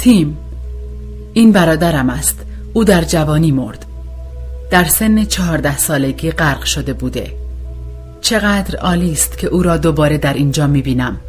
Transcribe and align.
تیم 0.00 0.38
این 1.32 1.52
برادرم 1.52 2.10
است. 2.10 2.36
او 2.72 2.84
در 2.84 3.02
جوانی 3.04 3.52
مرد. 3.52 3.86
در 4.70 4.84
سن 4.84 5.24
چهارده 5.24 5.78
سالگی 5.78 6.30
غرق 6.30 6.64
شده 6.64 6.92
بوده. 6.92 7.32
چقدر 8.20 8.76
عالی 8.76 9.12
است 9.12 9.38
که 9.38 9.46
او 9.46 9.62
را 9.62 9.76
دوباره 9.76 10.18
در 10.18 10.34
اینجا 10.34 10.66
می 10.66 10.82
بینم 10.82 11.20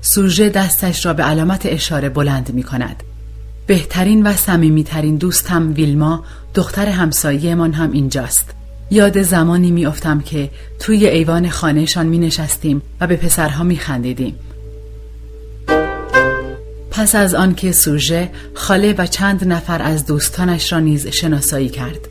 سوژه 0.00 0.48
دستش 0.48 1.06
را 1.06 1.14
به 1.14 1.22
علامت 1.22 1.66
اشاره 1.66 2.08
بلند 2.08 2.52
می 2.52 2.62
کند 2.62 3.02
بهترین 3.66 4.26
و 4.26 4.32
صمیمیترین 4.32 5.16
دوستم 5.16 5.72
ویلما 5.74 6.24
دختر 6.54 6.86
همسایهمان 6.86 7.72
هم 7.72 7.92
اینجاست. 7.92 8.50
یاد 8.90 9.22
زمانی 9.22 9.70
میافتم 9.70 10.20
که 10.20 10.50
توی 10.78 11.06
ایوان 11.06 11.48
خانهشان 11.48 12.06
می 12.06 12.18
نشستیم 12.18 12.82
و 13.00 13.06
به 13.06 13.16
پسرها 13.16 13.64
می 13.64 13.76
خندیدیم. 13.76 14.34
پس 17.00 17.14
از 17.14 17.34
آنکه 17.34 17.72
سوژه 17.72 18.30
خاله 18.54 18.94
و 18.98 19.06
چند 19.06 19.48
نفر 19.48 19.82
از 19.82 20.06
دوستانش 20.06 20.72
را 20.72 20.80
نیز 20.80 21.06
شناسایی 21.06 21.68
کرد 21.68 22.08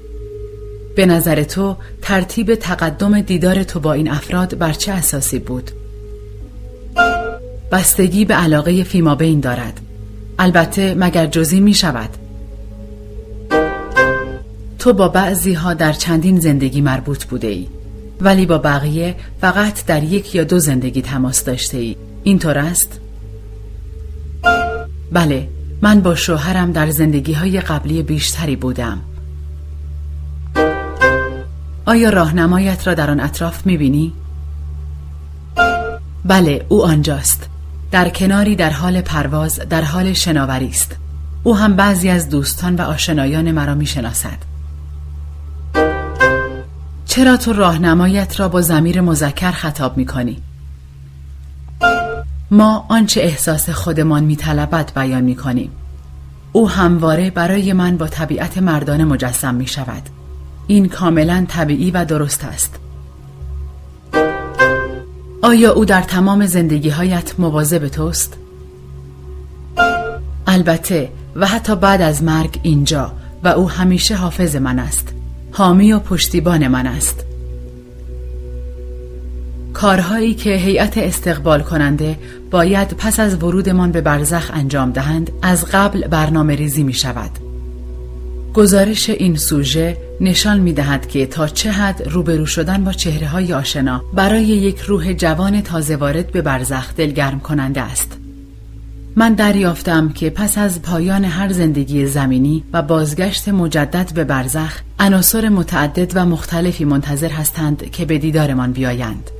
به 0.96 1.06
نظر 1.06 1.44
تو 1.44 1.76
ترتیب 2.02 2.56
تقدم 2.56 3.22
دیدار 3.22 3.64
تو 3.64 3.80
با 3.80 3.94
این 3.94 4.12
افراد 4.12 4.58
بر 4.58 4.74
چه 4.74 4.92
اساسی 4.92 5.40
بود؟ 5.40 5.72
بستگی 7.72 8.26
به 8.26 8.34
علاقه 8.34 8.84
فیما 8.84 9.16
بین 9.16 9.40
دارد 9.40 9.80
البته 10.40 10.96
مگر 10.98 11.26
جزی 11.26 11.60
می 11.60 11.74
شود 11.74 12.10
تو 14.80 14.94
با 14.94 15.08
بعضی 15.08 15.54
ها 15.54 15.74
در 15.74 15.94
چندین 15.94 16.40
زندگی 16.40 16.82
مربوط 16.82 17.26
بوده 17.26 17.48
ای 17.48 17.68
ولی 18.22 18.46
با 18.46 18.58
بقیه 18.58 19.16
فقط 19.42 19.86
در 19.86 20.04
یک 20.04 20.36
یا 20.36 20.44
دو 20.44 20.60
زندگی 20.60 21.02
تماس 21.02 21.44
داشته 21.44 21.78
ای 21.78 21.96
اینطور 22.24 22.58
است؟ 22.58 23.00
بله 25.12 25.50
من 25.82 26.02
با 26.02 26.16
شوهرم 26.16 26.72
در 26.72 26.90
زندگی 26.90 27.34
های 27.34 27.62
قبلی 27.62 28.04
بیشتری 28.04 28.56
بودم 28.56 29.02
آیا 31.86 32.10
راهنمایت 32.10 32.88
را 32.88 32.94
در 32.94 33.12
آن 33.12 33.20
اطراف 33.20 33.66
می 33.66 33.78
بینی؟ 33.78 34.14
بله 36.26 36.66
او 36.70 36.86
آنجاست 36.86 37.50
در 37.92 38.10
کناری 38.10 38.56
در 38.56 38.70
حال 38.70 39.02
پرواز 39.02 39.60
در 39.70 39.82
حال 39.82 40.14
شناوری 40.14 40.68
است 40.68 40.96
او 41.44 41.58
هم 41.58 41.76
بعضی 41.76 42.10
از 42.10 42.30
دوستان 42.30 42.76
و 42.76 42.82
آشنایان 42.82 43.52
مرا 43.52 43.76
می 43.76 43.86
شناسد 43.86 44.38
چرا 47.06 47.38
تو 47.38 47.54
راهنمایت 47.54 48.40
را 48.40 48.48
با 48.48 48.62
زمیر 48.62 49.02
مذکر 49.02 49.52
خطاب 49.52 49.98
می 49.98 50.06
کنی؟ 50.06 50.42
ما 52.52 52.86
آنچه 52.90 53.22
احساس 53.22 53.70
خودمان 53.70 54.24
می 54.24 54.36
طلبت 54.36 54.94
بیان 54.94 55.24
می 55.24 55.36
کنیم. 55.36 55.72
او 56.52 56.70
همواره 56.70 57.30
برای 57.30 57.74
من 57.74 57.98
با 57.98 58.08
طبیعت 58.08 58.58
مردانه 58.58 59.06
مجسم 59.06 59.56
می 59.56 59.68
شود. 59.68 60.04
این 60.68 60.88
کاملا 60.88 61.46
طبیعی 61.50 61.92
و 61.92 62.06
درست 62.06 62.46
است. 62.46 62.76
آیا 65.42 65.74
او 65.74 65.86
در 65.86 66.02
تمام 66.02 66.46
زندگی 66.46 66.90
هایت 66.90 67.40
مواظب 67.40 67.88
توست؟ 67.88 68.38
البته 70.48 71.10
و 71.36 71.48
حتی 71.48 71.76
بعد 71.76 72.02
از 72.02 72.24
مرگ 72.24 72.60
اینجا 72.64 73.12
و 73.44 73.48
او 73.48 73.70
همیشه 73.70 74.16
حافظ 74.16 74.56
من 74.56 74.80
است. 74.80 75.08
حامی 75.52 75.94
و 75.94 76.00
پشتیبان 76.00 76.68
من 76.68 76.88
است. 76.88 77.26
کارهایی 79.80 80.34
که 80.34 80.50
هیئت 80.50 80.98
استقبال 80.98 81.62
کننده 81.62 82.18
باید 82.52 82.88
پس 82.88 83.20
از 83.20 83.44
ورودمان 83.44 83.92
به 83.92 84.02
برزخ 84.02 84.52
انجام 84.54 84.92
دهند 84.92 85.32
از 85.42 85.66
قبل 85.66 86.08
برنامه 86.08 86.56
ریزی 86.56 86.84
می 86.84 86.94
شود. 86.94 87.32
گزارش 88.54 89.10
این 89.10 89.36
سوژه 89.36 89.98
نشان 90.22 90.60
می 90.60 90.74
دهد 90.74 91.08
که 91.08 91.26
تا 91.26 91.48
چه 91.48 91.72
حد 91.72 92.10
روبرو 92.10 92.46
شدن 92.46 92.84
با 92.84 92.92
چهره 92.92 93.28
های 93.28 93.54
آشنا 93.54 94.04
برای 94.14 94.44
یک 94.44 94.80
روح 94.80 95.14
جوان 95.14 95.62
تازه 95.62 95.96
وارد 95.96 96.32
به 96.32 96.42
برزخ 96.42 96.96
دلگرم 96.96 97.40
کننده 97.40 97.82
است. 97.82 98.18
من 99.16 99.34
دریافتم 99.34 100.10
که 100.10 100.30
پس 100.30 100.58
از 100.58 100.82
پایان 100.82 101.26
هر 101.26 101.54
زندگی 101.54 102.06
زمینی 102.06 102.64
و 102.74 102.82
بازگشت 102.82 103.50
مجدد 103.50 104.14
به 104.14 104.24
برزخ 104.24 104.80
عناصر 105.00 105.50
متعدد 105.50 106.12
و 106.16 106.26
مختلفی 106.26 106.86
منتظر 106.86 107.30
هستند 107.30 107.92
که 107.92 108.06
به 108.06 108.18
دیدارمان 108.18 108.72
بیایند. 108.72 109.32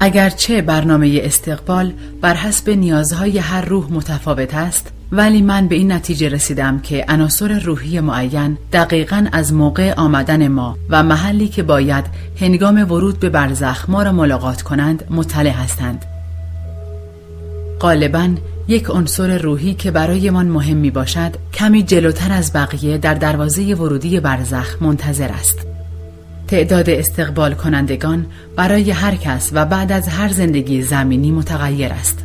اگرچه 0.00 0.62
برنامه 0.62 1.20
استقبال 1.22 1.92
بر 2.20 2.34
حسب 2.34 2.70
نیازهای 2.70 3.38
هر 3.38 3.64
روح 3.64 3.92
متفاوت 3.92 4.54
است 4.54 4.92
ولی 5.12 5.42
من 5.42 5.68
به 5.68 5.74
این 5.74 5.92
نتیجه 5.92 6.28
رسیدم 6.28 6.78
که 6.78 7.04
عناصر 7.08 7.58
روحی 7.58 8.00
معین 8.00 8.58
دقیقا 8.72 9.26
از 9.32 9.52
موقع 9.52 9.94
آمدن 9.94 10.48
ما 10.48 10.76
و 10.90 11.02
محلی 11.02 11.48
که 11.48 11.62
باید 11.62 12.04
هنگام 12.40 12.92
ورود 12.92 13.20
به 13.20 13.28
برزخ 13.28 13.90
ما 13.90 14.02
را 14.02 14.12
ملاقات 14.12 14.62
کنند 14.62 15.04
مطلع 15.10 15.50
هستند. 15.50 16.04
غالبا 17.80 18.34
یک 18.68 18.90
عنصر 18.90 19.38
روحی 19.38 19.74
که 19.74 19.90
برایمان 19.90 20.46
مهم 20.46 20.76
می 20.76 20.90
باشد 20.90 21.34
کمی 21.54 21.82
جلوتر 21.82 22.32
از 22.32 22.52
بقیه 22.52 22.98
در 22.98 23.14
دروازه 23.14 23.74
ورودی 23.74 24.20
برزخ 24.20 24.82
منتظر 24.82 25.28
است. 25.28 25.58
تعداد 26.48 26.90
استقبال 26.90 27.54
کنندگان 27.54 28.26
برای 28.56 28.90
هر 28.90 29.14
کس 29.14 29.50
و 29.52 29.64
بعد 29.64 29.92
از 29.92 30.08
هر 30.08 30.28
زندگی 30.28 30.82
زمینی 30.82 31.30
متغیر 31.30 31.92
است. 31.92 32.18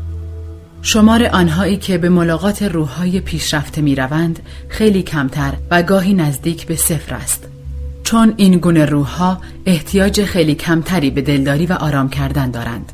شمار 0.81 1.25
آنهایی 1.25 1.77
که 1.77 1.97
به 1.97 2.09
ملاقات 2.09 2.63
روحهای 2.63 3.19
پیشرفته 3.19 3.81
می 3.81 3.95
روند 3.95 4.39
خیلی 4.69 5.03
کمتر 5.03 5.53
و 5.71 5.83
گاهی 5.83 6.13
نزدیک 6.13 6.67
به 6.67 6.75
صفر 6.75 7.15
است. 7.15 7.43
چون 8.03 8.33
این 8.37 8.57
گونه 8.57 8.85
روحها 8.85 9.41
احتیاج 9.65 10.23
خیلی 10.23 10.55
کمتری 10.55 11.09
به 11.09 11.21
دلداری 11.21 11.65
و 11.65 11.73
آرام 11.73 12.09
کردن 12.09 12.51
دارند. 12.51 12.91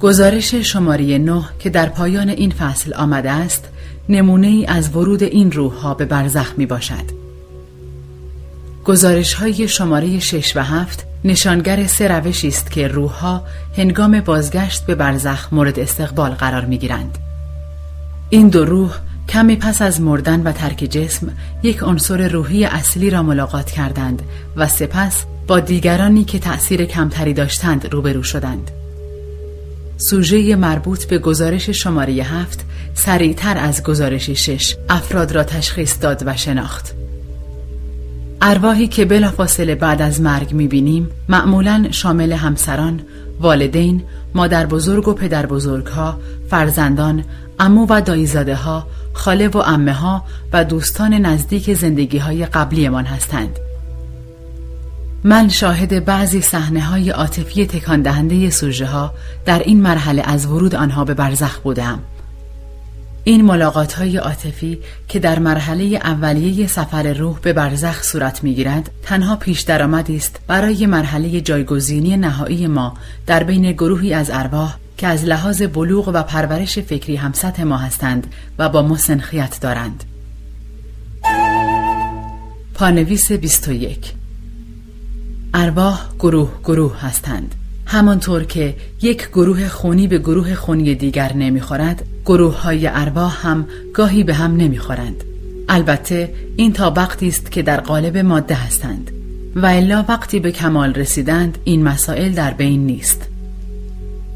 گزارش 0.00 0.54
شماره 0.54 1.18
9 1.18 1.42
که 1.58 1.70
در 1.70 1.88
پایان 1.88 2.28
این 2.28 2.50
فصل 2.50 2.94
آمده 2.94 3.30
است 3.30 3.64
نمونه 4.08 4.46
ای 4.46 4.66
از 4.66 4.96
ورود 4.96 5.22
این 5.22 5.52
روحها 5.52 5.94
به 5.94 6.04
برزخ 6.04 6.54
می 6.56 6.66
باشد. 6.66 7.25
گزارش 8.86 9.34
های 9.34 9.68
شماره 9.68 10.18
6 10.18 10.56
و 10.56 10.62
7 10.62 11.06
نشانگر 11.24 11.86
سه 11.86 12.08
روشی 12.08 12.48
است 12.48 12.70
که 12.70 12.88
روحها 12.88 13.44
هنگام 13.76 14.20
بازگشت 14.20 14.86
به 14.86 14.94
برزخ 14.94 15.52
مورد 15.52 15.78
استقبال 15.78 16.30
قرار 16.30 16.64
می 16.64 16.78
گیرند. 16.78 17.18
این 18.30 18.48
دو 18.48 18.64
روح 18.64 18.94
کمی 19.28 19.56
پس 19.56 19.82
از 19.82 20.00
مردن 20.00 20.40
و 20.40 20.52
ترک 20.52 20.76
جسم 20.76 21.28
یک 21.62 21.82
عنصر 21.82 22.28
روحی 22.28 22.64
اصلی 22.64 23.10
را 23.10 23.22
ملاقات 23.22 23.70
کردند 23.70 24.22
و 24.56 24.68
سپس 24.68 25.24
با 25.46 25.60
دیگرانی 25.60 26.24
که 26.24 26.38
تأثیر 26.38 26.84
کمتری 26.84 27.34
داشتند 27.34 27.92
روبرو 27.92 28.22
شدند. 28.22 28.70
سوژه 29.96 30.56
مربوط 30.56 31.04
به 31.04 31.18
گزارش 31.18 31.70
شماره 31.70 32.12
هفت 32.12 32.64
سریعتر 32.94 33.58
از 33.58 33.82
گزارش 33.82 34.30
شش 34.30 34.76
افراد 34.88 35.32
را 35.32 35.44
تشخیص 35.44 35.96
داد 36.00 36.22
و 36.26 36.36
شناخت. 36.36 36.95
ارواحی 38.42 38.88
که 38.88 39.04
بلافاصله 39.04 39.74
بعد 39.74 40.02
از 40.02 40.20
مرگ 40.20 40.52
می‌بینیم 40.52 41.08
معمولا 41.28 41.86
شامل 41.90 42.32
همسران، 42.32 43.00
والدین، 43.40 44.02
مادر 44.34 44.66
بزرگ 44.66 45.08
و 45.08 45.12
پدر 45.14 45.46
بزرگ 45.46 45.86
ها، 45.86 46.18
فرزندان، 46.50 47.24
امو 47.58 47.86
و 47.90 48.00
دایزاده 48.00 48.54
ها، 48.54 48.86
خاله 49.12 49.48
و 49.48 49.58
امه 49.58 49.92
ها 49.92 50.24
و 50.52 50.64
دوستان 50.64 51.14
نزدیک 51.14 51.74
زندگی 51.74 52.18
های 52.18 52.46
قبلی 52.46 52.88
من 52.88 53.04
هستند. 53.04 53.58
من 55.24 55.48
شاهد 55.48 56.04
بعضی 56.04 56.40
صحنه 56.40 56.80
های 56.80 57.10
عاطفی 57.10 57.66
تکان 57.66 58.02
دهنده 58.02 58.50
سوژه 58.50 58.86
ها 58.86 59.14
در 59.44 59.58
این 59.58 59.80
مرحله 59.80 60.22
از 60.22 60.46
ورود 60.46 60.74
آنها 60.74 61.04
به 61.04 61.14
برزخ 61.14 61.58
بودم. 61.58 61.98
این 63.28 63.44
ملاقات 63.44 63.92
های 63.92 64.16
عاطفی 64.16 64.78
که 65.08 65.18
در 65.18 65.38
مرحله 65.38 65.84
اولیه 65.84 66.66
سفر 66.66 67.12
روح 67.12 67.38
به 67.42 67.52
برزخ 67.52 68.02
صورت 68.02 68.44
می 68.44 68.54
گیرد 68.54 68.90
تنها 69.02 69.36
پیش 69.36 69.60
درآمدی 69.60 70.16
است 70.16 70.40
برای 70.46 70.86
مرحله 70.86 71.40
جایگزینی 71.40 72.16
نهایی 72.16 72.66
ما 72.66 72.94
در 73.26 73.42
بین 73.42 73.72
گروهی 73.72 74.14
از 74.14 74.30
ارواح 74.30 74.76
که 74.96 75.06
از 75.06 75.24
لحاظ 75.24 75.62
بلوغ 75.62 76.10
و 76.14 76.22
پرورش 76.22 76.78
فکری 76.78 77.16
همسط 77.16 77.60
ما 77.60 77.76
هستند 77.76 78.26
و 78.58 78.68
با 78.68 78.82
ما 78.82 78.96
سنخیت 78.96 79.58
دارند. 79.60 80.04
پانویس 82.74 83.32
21 83.32 84.12
ارواح 85.54 86.00
گروه 86.18 86.50
گروه 86.64 87.00
هستند 87.00 87.54
همانطور 87.86 88.44
که 88.44 88.74
یک 89.02 89.28
گروه 89.28 89.68
خونی 89.68 90.06
به 90.06 90.18
گروه 90.18 90.54
خونی 90.54 90.94
دیگر 90.94 91.32
نمی‌خورد 91.32 92.04
گروه 92.24 92.62
های 92.62 92.86
ارواح 92.86 93.46
هم 93.46 93.66
گاهی 93.94 94.24
به 94.24 94.34
هم 94.34 94.56
نمی‌خورند. 94.56 95.24
البته 95.68 96.34
این 96.56 96.72
تا 96.72 96.92
وقتی 96.96 97.28
است 97.28 97.50
که 97.50 97.62
در 97.62 97.80
قالب 97.80 98.18
ماده 98.18 98.54
هستند 98.54 99.10
و 99.56 99.66
الا 99.66 100.04
وقتی 100.08 100.40
به 100.40 100.52
کمال 100.52 100.94
رسیدند 100.94 101.58
این 101.64 101.82
مسائل 101.82 102.32
در 102.32 102.54
بین 102.54 102.86
نیست. 102.86 103.22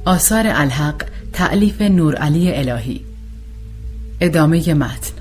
آثار 0.04 0.44
الحق 0.46 1.02
تعلیف 1.32 1.82
نور 1.82 2.14
علی 2.14 2.54
الهی. 2.54 3.00
ادامه 4.20 4.74
متن. 4.74 5.19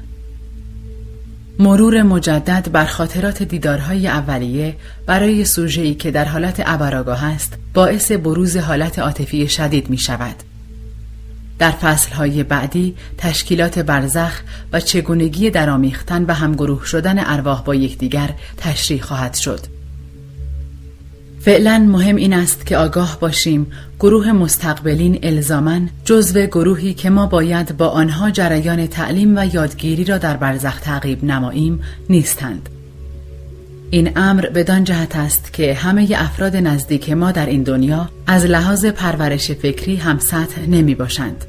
مرور 1.62 2.04
مجدد 2.04 2.72
بر 2.72 2.86
خاطرات 2.86 3.44
دیدارهای 3.44 4.08
اولیه 4.08 4.76
برای 5.06 5.46
سوژه‌ای 5.46 5.94
که 5.94 6.12
در 6.12 6.26
حالت 6.26 6.64
ابرآگاه 6.66 7.26
است 7.26 7.54
باعث 7.74 8.12
بروز 8.12 8.58
حالت 8.58 9.00
عاطفی 9.00 9.48
شدید 9.48 9.90
می 9.90 9.98
شود. 9.98 10.36
در 11.60 11.72
فصلهای 11.72 12.44
بعدی 12.44 12.96
تشکیلات 13.18 13.80
برزخ 13.80 14.42
و 14.74 14.80
چگونگی 14.80 15.50
درامیختن 15.50 16.24
و 16.24 16.34
همگروه 16.34 16.86
شدن 16.86 17.20
ارواح 17.26 17.64
با 17.64 17.76
یکدیگر 17.76 18.30
تشریح 18.58 19.02
خواهد 19.02 19.34
شد. 19.34 19.79
فعلا 21.40 21.88
مهم 21.90 22.16
این 22.16 22.34
است 22.34 22.66
که 22.66 22.78
آگاه 22.78 23.18
باشیم 23.20 23.68
گروه 24.00 24.32
مستقبلین 24.32 25.20
الزامن 25.24 25.90
جزو 26.06 26.46
گروهی 26.46 26.94
که 26.94 27.10
ما 27.10 27.26
باید 27.26 27.78
با 27.78 27.88
آنها 27.88 28.32
جریان 28.32 28.88
تعلیم 28.88 29.38
و 29.38 29.56
یادگیری 29.56 30.04
را 30.04 30.18
در 30.18 30.38
برزخ 30.38 30.80
تعقیب 30.80 31.24
نماییم 31.24 31.80
نیستند. 32.10 32.70
این 33.92 34.12
امر 34.16 34.50
بدان 34.50 34.84
جهت 34.84 35.16
است 35.16 35.54
که 35.54 35.74
همه 35.74 36.08
افراد 36.16 36.56
نزدیک 36.56 37.10
ما 37.10 37.32
در 37.32 37.46
این 37.46 37.64
دنیا 37.64 38.10
از 38.28 38.46
لحاظ 38.46 38.86
پرورش 38.86 39.52
فکری 39.52 39.96
هم 39.96 40.20
سطح 40.20 40.62
نمی 40.68 40.96
باشند. 40.96 41.46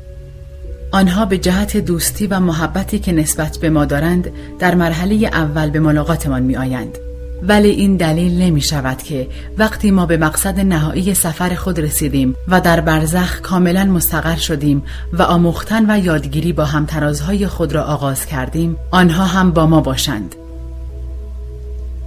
آنها 0.93 1.25
به 1.25 1.39
جهت 1.39 1.77
دوستی 1.77 2.27
و 2.27 2.41
محبتی 2.41 2.99
که 2.99 3.13
نسبت 3.13 3.59
به 3.59 3.71
ما 3.71 3.85
دارند 3.85 4.31
در 4.59 4.75
مرحله 4.75 5.15
اول 5.15 5.71
به 5.71 5.81
ملاقاتمان 5.81 6.43
می 6.43 6.57
آیند. 6.57 7.10
ولی 7.43 7.69
این 7.69 7.97
دلیل 7.97 8.43
نمی 8.43 8.61
شود 8.61 9.03
که 9.03 9.29
وقتی 9.59 9.91
ما 9.91 10.07
به 10.07 10.17
مقصد 10.17 10.61
نهایی 10.61 11.15
سفر 11.15 11.55
خود 11.55 11.81
رسیدیم 11.81 12.35
و 12.49 12.61
در 12.61 12.81
برزخ 12.81 13.41
کاملا 13.41 13.85
مستقر 13.85 14.37
شدیم 14.37 14.83
و 15.13 15.23
آموختن 15.23 15.91
و 15.91 16.05
یادگیری 16.05 16.53
با 16.53 16.65
همترازهای 16.65 17.47
خود 17.47 17.73
را 17.73 17.83
آغاز 17.83 18.27
کردیم 18.27 18.77
آنها 18.91 19.25
هم 19.25 19.51
با 19.51 19.67
ما 19.67 19.81
باشند. 19.81 20.35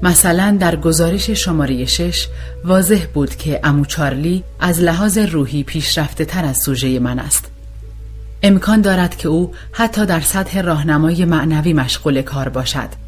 مثلا 0.03 0.57
در 0.59 0.75
گزارش 0.75 1.29
شماره 1.29 1.85
6 1.85 2.27
واضح 2.65 3.05
بود 3.13 3.35
که 3.35 3.59
امو 3.63 3.85
چارلی 3.85 4.43
از 4.59 4.81
لحاظ 4.81 5.17
روحی 5.17 5.63
پیشرفته 5.63 6.25
تر 6.25 6.45
از 6.45 6.57
سوژه 6.57 6.99
من 6.99 7.19
است. 7.19 7.45
امکان 8.43 8.81
دارد 8.81 9.17
که 9.17 9.27
او 9.27 9.51
حتی 9.71 10.05
در 10.05 10.19
سطح 10.19 10.61
راهنمای 10.61 11.25
معنوی 11.25 11.73
مشغول 11.73 12.21
کار 12.21 12.49
باشد. 12.49 13.02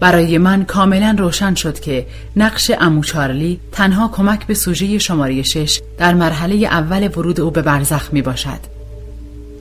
برای 0.00 0.38
من 0.38 0.64
کاملا 0.64 1.14
روشن 1.18 1.54
شد 1.54 1.80
که 1.80 2.06
نقش 2.36 2.70
امو 2.80 3.04
چارلی 3.04 3.60
تنها 3.72 4.08
کمک 4.08 4.46
به 4.46 4.54
سوژه 4.54 4.98
شماره 4.98 5.42
6 5.42 5.80
در 5.98 6.14
مرحله 6.14 6.54
اول 6.54 7.08
ورود 7.16 7.40
او 7.40 7.50
به 7.50 7.62
برزخ 7.62 8.12
می 8.12 8.22
باشد. 8.22 8.74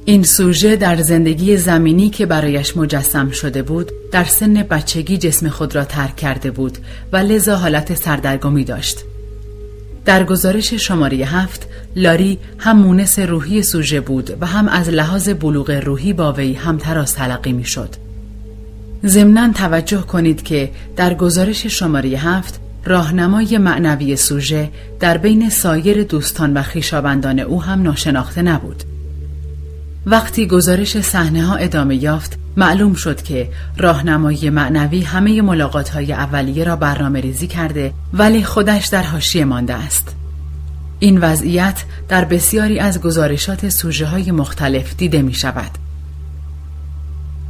این 0.06 0.24
سوژه 0.24 0.75
در 0.75 1.01
زندگی 1.01 1.57
زمینی 1.57 2.09
که 2.09 2.25
برایش 2.25 2.77
مجسم 2.77 3.30
شده 3.30 3.63
بود 3.63 3.91
در 4.12 4.24
سن 4.24 4.53
بچگی 4.53 5.18
جسم 5.18 5.50
خود 5.50 5.75
را 5.75 5.85
ترک 5.85 6.15
کرده 6.15 6.51
بود 6.51 6.77
و 7.12 7.18
لذا 7.18 7.56
حالت 7.56 7.95
سردرگمی 7.95 8.63
داشت. 8.63 9.03
در 10.06 10.24
گزارش 10.24 10.74
شماره 10.74 11.18
هفت 11.18 11.68
لاری 11.95 12.39
هم 12.57 12.77
مونس 12.77 13.19
روحی 13.19 13.63
سوژه 13.63 14.01
بود 14.01 14.38
و 14.41 14.45
هم 14.45 14.68
از 14.68 14.89
لحاظ 14.89 15.29
بلوغ 15.29 15.71
روحی 15.71 16.13
با 16.13 16.33
وی 16.33 16.53
هم 16.53 16.77
تراز 16.77 17.15
تلقی 17.15 17.51
می 17.53 17.65
شد. 17.65 18.02
ضمنا 19.05 19.53
توجه 19.53 20.01
کنید 20.01 20.44
که 20.44 20.71
در 20.95 21.13
گزارش 21.13 21.67
شماره 21.67 22.09
هفت 22.09 22.59
راهنمای 22.85 23.57
معنوی 23.57 24.15
سوژه 24.15 24.69
در 25.00 25.17
بین 25.17 25.50
سایر 25.50 26.03
دوستان 26.03 26.53
و 26.53 26.61
خیشابندان 26.61 27.39
او 27.39 27.63
هم 27.63 27.81
ناشناخته 27.81 28.41
نبود. 28.41 28.83
وقتی 30.05 30.47
گزارش 30.47 31.01
صحنه 31.01 31.45
ها 31.45 31.55
ادامه 31.55 31.95
یافت 31.95 32.38
معلوم 32.57 32.94
شد 32.94 33.21
که 33.21 33.50
راهنمای 33.77 34.50
معنوی 34.50 35.01
همه 35.01 35.41
ملاقات 35.41 35.89
های 35.89 36.13
اولیه 36.13 36.63
را 36.63 36.75
برنامه 36.75 37.21
ریزی 37.21 37.47
کرده 37.47 37.94
ولی 38.13 38.44
خودش 38.44 38.88
در 38.88 39.03
حاشیه 39.03 39.45
مانده 39.45 39.73
است. 39.73 40.15
این 41.00 41.17
وضعیت 41.17 41.83
در 42.09 42.25
بسیاری 42.25 42.79
از 42.79 43.01
گزارشات 43.01 43.69
سوژه 43.69 44.05
های 44.05 44.31
مختلف 44.31 44.95
دیده 44.95 45.21
می 45.21 45.33
شود. 45.33 45.71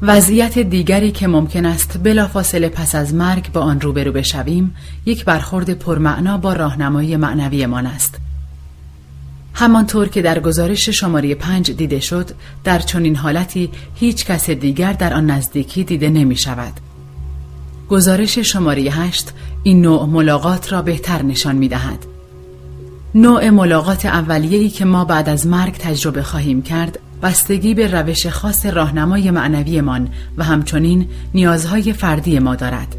وضعیت 0.05 0.59
دیگری 0.59 1.11
که 1.11 1.27
ممکن 1.27 1.65
است 1.65 1.97
بلافاصله 2.03 2.69
پس 2.69 2.95
از 2.95 3.13
مرگ 3.13 3.51
با 3.51 3.61
آن 3.61 3.81
روبرو 3.81 4.11
بشویم 4.11 4.75
یک 5.05 5.25
برخورد 5.25 5.73
پرمعنا 5.73 6.37
با 6.37 6.53
راهنمای 6.53 7.17
معنویمان 7.17 7.85
است 7.85 8.15
همانطور 9.53 10.07
که 10.07 10.21
در 10.21 10.39
گزارش 10.39 10.89
شماره 10.89 11.35
پنج 11.35 11.71
دیده 11.71 11.99
شد 11.99 12.29
در 12.63 12.79
چنین 12.79 13.15
حالتی 13.15 13.69
هیچ 13.95 14.25
کس 14.25 14.49
دیگر 14.49 14.93
در 14.93 15.13
آن 15.13 15.31
نزدیکی 15.31 15.83
دیده 15.83 16.09
نمی 16.09 16.35
شود 16.35 16.73
گزارش 17.89 18.39
شماره 18.39 18.81
هشت 18.81 19.29
این 19.63 19.81
نوع 19.81 20.05
ملاقات 20.05 20.73
را 20.73 20.81
بهتر 20.81 21.21
نشان 21.21 21.55
می 21.55 21.67
دهد. 21.67 22.05
نوع 23.15 23.49
ملاقات 23.49 24.05
اولیه‌ای 24.05 24.69
که 24.69 24.85
ما 24.85 25.05
بعد 25.05 25.29
از 25.29 25.47
مرگ 25.47 25.73
تجربه 25.73 26.23
خواهیم 26.23 26.61
کرد 26.61 26.99
بستگی 27.23 27.73
به 27.73 27.87
روش 27.87 28.27
خاص 28.27 28.65
راهنمای 28.65 29.31
معنویمان 29.31 30.09
و 30.37 30.43
همچنین 30.43 31.07
نیازهای 31.33 31.93
فردی 31.93 32.39
ما 32.39 32.55
دارد. 32.55 32.95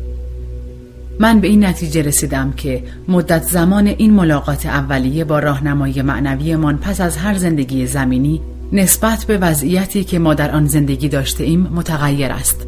من 1.20 1.40
به 1.40 1.48
این 1.48 1.64
نتیجه 1.64 2.02
رسیدم 2.02 2.52
که 2.52 2.82
مدت 3.08 3.42
زمان 3.42 3.86
این 3.86 4.12
ملاقات 4.14 4.66
اولیه 4.66 5.24
با 5.24 5.38
راهنمای 5.38 6.02
معنویمان 6.02 6.76
پس 6.76 7.00
از 7.00 7.16
هر 7.16 7.34
زندگی 7.34 7.86
زمینی 7.86 8.40
نسبت 8.72 9.24
به 9.24 9.38
وضعیتی 9.38 10.04
که 10.04 10.18
ما 10.18 10.34
در 10.34 10.50
آن 10.50 10.66
زندگی 10.66 11.08
داشته 11.08 11.44
ایم 11.44 11.60
متغیر 11.60 12.32
است. 12.32 12.66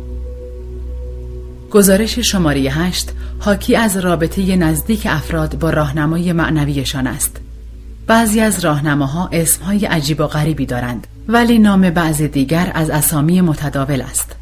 گزارش 1.70 2.18
شماره 2.18 2.60
8 2.60 3.10
حاکی 3.38 3.76
از 3.76 3.96
رابطه 3.96 4.56
نزدیک 4.56 5.06
افراد 5.10 5.58
با 5.58 5.70
راهنمای 5.70 6.32
معنویشان 6.32 7.06
است. 7.06 7.36
بعضی 8.06 8.40
از 8.40 8.64
راهنماها 8.64 9.28
اسمهای 9.32 9.86
عجیب 9.86 10.20
و 10.20 10.26
غریبی 10.26 10.66
دارند 10.66 11.06
ولی 11.28 11.58
نام 11.58 11.90
بعض 11.90 12.22
دیگر 12.22 12.72
از 12.74 12.90
اسامی 12.90 13.40
متداول 13.40 14.00
است. 14.00 14.36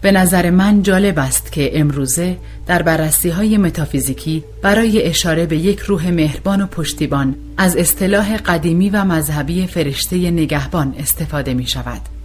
به 0.00 0.12
نظر 0.12 0.50
من 0.50 0.82
جالب 0.82 1.18
است 1.18 1.52
که 1.52 1.80
امروزه 1.80 2.36
در 2.66 2.82
بررسی 2.82 3.30
های 3.30 3.58
متافیزیکی 3.58 4.44
برای 4.62 5.02
اشاره 5.02 5.46
به 5.46 5.56
یک 5.56 5.78
روح 5.78 6.10
مهربان 6.10 6.60
و 6.60 6.66
پشتیبان 6.66 7.34
از 7.56 7.76
اصطلاح 7.76 8.36
قدیمی 8.36 8.90
و 8.90 9.04
مذهبی 9.04 9.66
فرشته 9.66 10.30
نگهبان 10.30 10.94
استفاده 10.98 11.54
می 11.54 11.66
شود. 11.66 12.17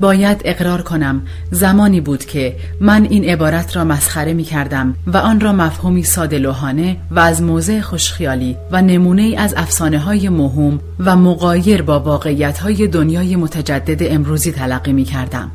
باید 0.00 0.42
اقرار 0.44 0.82
کنم 0.82 1.22
زمانی 1.50 2.00
بود 2.00 2.24
که 2.24 2.56
من 2.80 3.04
این 3.04 3.24
عبارت 3.24 3.76
را 3.76 3.84
مسخره 3.84 4.32
می 4.32 4.44
کردم 4.44 4.94
و 5.06 5.16
آن 5.16 5.40
را 5.40 5.52
مفهومی 5.52 6.02
ساده 6.02 6.38
لوحانه 6.38 6.96
و 7.10 7.18
از 7.18 7.42
موضع 7.42 7.80
خوشخیالی 7.80 8.56
و 8.72 8.82
نمونه 8.82 9.34
از 9.38 9.54
افسانه 9.56 9.98
های 9.98 10.28
مهم 10.28 10.80
و 10.98 11.16
مقایر 11.16 11.82
با 11.82 12.00
واقعیت 12.00 12.58
های 12.58 12.86
دنیای 12.86 13.36
متجدد 13.36 14.12
امروزی 14.12 14.52
تلقی 14.52 14.92
می 14.92 15.04
کردم. 15.04 15.50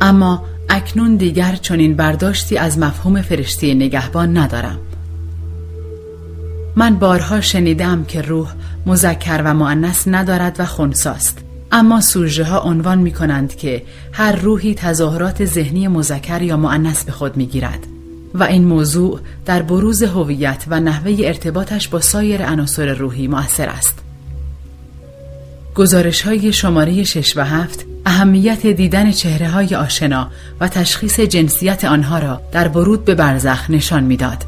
اما 0.00 0.44
اکنون 0.68 1.16
دیگر 1.16 1.54
چنین 1.54 1.96
برداشتی 1.96 2.58
از 2.58 2.78
مفهوم 2.78 3.22
فرشته 3.22 3.74
نگهبان 3.74 4.36
ندارم. 4.36 4.78
من 6.76 6.96
بارها 6.96 7.40
شنیدم 7.40 8.04
که 8.04 8.22
روح 8.22 8.48
مذکر 8.86 9.42
و 9.44 9.54
معنس 9.54 10.08
ندارد 10.08 10.56
و 10.58 10.64
خونساست. 10.64 11.47
اما 11.72 12.00
سوژه 12.00 12.44
ها 12.44 12.60
عنوان 12.60 12.98
می 12.98 13.12
کنند 13.12 13.56
که 13.56 13.82
هر 14.12 14.32
روحی 14.32 14.74
تظاهرات 14.74 15.44
ذهنی 15.44 15.88
مذکر 15.88 16.42
یا 16.42 16.56
معنس 16.56 17.04
به 17.04 17.12
خود 17.12 17.36
می 17.36 17.46
گیرد 17.46 17.86
و 18.34 18.42
این 18.42 18.64
موضوع 18.64 19.20
در 19.46 19.62
بروز 19.62 20.02
هویت 20.02 20.64
و 20.68 20.80
نحوه 20.80 21.16
ارتباطش 21.20 21.88
با 21.88 22.00
سایر 22.00 22.46
عناصر 22.46 22.94
روحی 22.94 23.28
مؤثر 23.28 23.68
است. 23.68 23.98
گزارش 25.74 26.22
های 26.22 26.52
شماره 26.52 27.04
6 27.04 27.36
و 27.36 27.44
7 27.44 27.84
اهمیت 28.06 28.66
دیدن 28.66 29.10
چهره 29.10 29.48
های 29.48 29.74
آشنا 29.74 30.30
و 30.60 30.68
تشخیص 30.68 31.20
جنسیت 31.20 31.84
آنها 31.84 32.18
را 32.18 32.40
در 32.52 32.68
ورود 32.68 33.04
به 33.04 33.14
برزخ 33.14 33.70
نشان 33.70 34.04
می‌داد. 34.04 34.44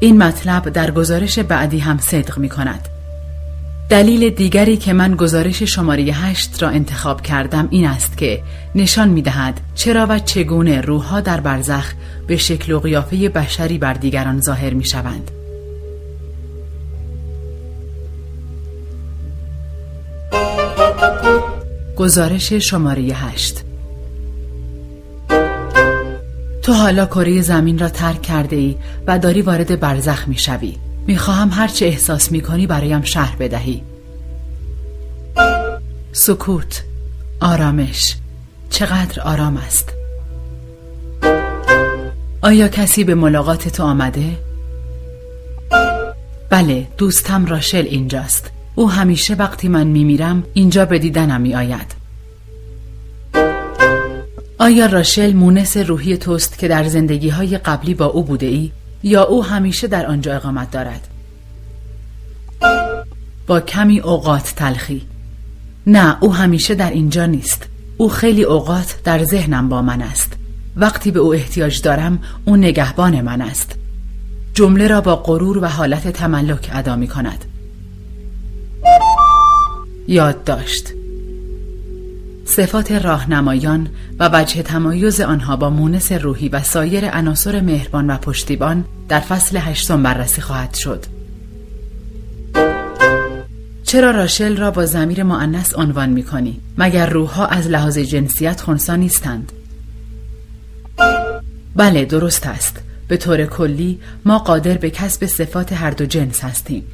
این 0.00 0.22
مطلب 0.22 0.68
در 0.68 0.90
گزارش 0.90 1.38
بعدی 1.38 1.78
هم 1.78 1.98
صدق 1.98 2.38
می 2.38 2.48
کند. 2.48 2.88
دلیل 3.92 4.30
دیگری 4.30 4.76
که 4.76 4.92
من 4.92 5.14
گزارش 5.14 5.62
شماره 5.62 6.02
هشت 6.02 6.62
را 6.62 6.68
انتخاب 6.68 7.22
کردم 7.22 7.68
این 7.70 7.86
است 7.86 8.18
که 8.18 8.42
نشان 8.74 9.08
می 9.08 9.22
دهد 9.22 9.60
چرا 9.74 10.06
و 10.08 10.18
چگونه 10.18 10.80
روحها 10.80 11.20
در 11.20 11.40
برزخ 11.40 11.92
به 12.26 12.36
شکل 12.36 12.72
و 12.72 12.80
قیافه 12.80 13.28
بشری 13.28 13.78
بر 13.78 13.92
دیگران 13.92 14.40
ظاهر 14.40 14.74
می 14.74 14.84
شوند. 14.84 15.30
گزارش 21.96 22.52
شماره 22.52 23.02
هشت 23.02 23.64
تو 26.62 26.72
حالا 26.72 27.06
کره 27.06 27.40
زمین 27.40 27.78
را 27.78 27.88
ترک 27.88 28.22
کرده 28.22 28.56
ای 28.56 28.76
و 29.06 29.18
داری 29.18 29.42
وارد 29.42 29.80
برزخ 29.80 30.28
می 30.28 30.38
شوی. 30.38 30.91
می‌خواهم 31.06 31.50
هرچه 31.52 31.86
احساس 31.86 32.32
می‌کنی 32.32 32.66
برایم 32.66 33.02
شهر 33.02 33.36
بدهی. 33.36 33.82
سکوت 36.12 36.84
آرامش 37.40 38.16
چقدر 38.70 39.22
آرام 39.22 39.56
است. 39.56 39.92
آیا 42.42 42.68
کسی 42.68 43.04
به 43.04 43.14
ملاقات 43.14 43.68
تو 43.68 43.82
آمده؟ 43.82 44.36
بله 46.50 46.88
دوستم 46.98 47.46
راشل 47.46 47.84
اینجاست. 47.86 48.50
او 48.74 48.90
همیشه 48.90 49.34
وقتی 49.34 49.68
من 49.68 49.86
میمیرم 49.86 50.44
اینجا 50.54 50.84
به 50.84 50.98
دیدنم 50.98 51.40
می 51.40 51.54
آید 51.54 51.94
آیا 54.58 54.86
راشل 54.86 55.32
مونس 55.32 55.76
روحی 55.76 56.16
توست 56.16 56.58
که 56.58 56.68
در 56.68 56.84
زندگی 56.84 57.28
های 57.28 57.58
قبلی 57.58 57.94
با 57.94 58.04
او 58.04 58.24
بوده 58.24 58.46
ای؟ 58.46 58.72
یا 59.02 59.22
او 59.22 59.44
همیشه 59.44 59.86
در 59.86 60.06
آنجا 60.06 60.34
اقامت 60.34 60.70
دارد؟ 60.70 61.08
با 63.46 63.60
کمی 63.60 64.00
اوقات 64.00 64.52
تلخی. 64.56 65.02
نه 65.86 66.16
او 66.22 66.34
همیشه 66.34 66.74
در 66.74 66.90
اینجا 66.90 67.26
نیست. 67.26 67.66
او 67.96 68.08
خیلی 68.08 68.42
اوقات 68.42 68.94
در 69.04 69.24
ذهنم 69.24 69.68
با 69.68 69.82
من 69.82 70.02
است. 70.02 70.32
وقتی 70.76 71.10
به 71.10 71.20
او 71.20 71.34
احتیاج 71.34 71.82
دارم 71.82 72.18
او 72.44 72.56
نگهبان 72.56 73.20
من 73.20 73.42
است. 73.42 73.74
جمله 74.54 74.88
را 74.88 75.00
با 75.00 75.16
غرور 75.16 75.58
و 75.58 75.66
حالت 75.66 76.08
تملک 76.08 76.70
ادا 76.72 76.96
می 76.96 77.08
کند 77.08 77.44
یاد 80.08 80.44
داشت 80.44 80.92
صفات 82.52 82.92
راهنمایان 82.92 83.88
و 84.18 84.30
وجه 84.32 84.62
تمایز 84.62 85.20
آنها 85.20 85.56
با 85.56 85.70
مونس 85.70 86.12
روحی 86.12 86.48
و 86.48 86.62
سایر 86.62 87.10
عناصر 87.10 87.60
مهربان 87.60 88.10
و 88.10 88.16
پشتیبان 88.16 88.84
در 89.08 89.20
فصل 89.20 89.56
هشتم 89.56 90.02
بررسی 90.02 90.40
خواهد 90.40 90.74
شد 90.74 91.06
چرا 93.82 94.10
راشل 94.10 94.56
را 94.56 94.70
با 94.70 94.86
زمیر 94.86 95.22
معنس 95.22 95.78
عنوان 95.78 96.08
می 96.08 96.22
کنی؟ 96.22 96.60
مگر 96.78 97.06
روحها 97.06 97.46
از 97.46 97.66
لحاظ 97.66 97.98
جنسیت 97.98 98.60
خونسا 98.60 98.96
نیستند؟ 98.96 99.52
بله 101.76 102.04
درست 102.04 102.46
است 102.46 102.80
به 103.08 103.16
طور 103.16 103.46
کلی 103.46 103.98
ما 104.24 104.38
قادر 104.38 104.78
به 104.78 104.90
کسب 104.90 105.26
صفات 105.26 105.72
هر 105.72 105.90
دو 105.90 106.06
جنس 106.06 106.44
هستیم 106.44 106.84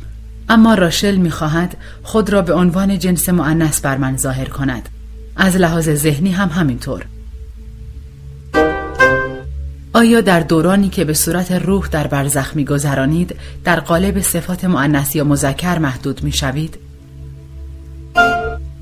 اما 0.49 0.75
راشل 0.75 1.17
می‌خواهد 1.17 1.77
خود 2.03 2.31
را 2.31 2.43
به 2.43 2.55
عنوان 2.55 2.99
جنس 2.99 3.29
معنس 3.29 3.81
بر 3.81 3.97
من 3.97 4.17
ظاهر 4.17 4.49
کند 4.49 4.89
از 5.39 5.57
لحاظ 5.57 5.91
ذهنی 5.91 6.31
هم 6.31 6.49
همینطور. 6.49 7.05
آیا 9.93 10.21
در 10.21 10.41
دورانی 10.41 10.89
که 10.89 11.05
به 11.05 11.15
صورت 11.15 11.53
روح 11.53 11.89
در 11.89 12.07
برزخ 12.07 12.57
میگذرانید 12.57 13.37
در 13.65 13.81
قالب 13.81 14.21
صفات 14.21 14.65
معنس 14.65 15.17
یا 15.17 15.25
مذکر 15.25 15.79
محدود 15.79 16.23
می‌شوید؟ 16.23 16.79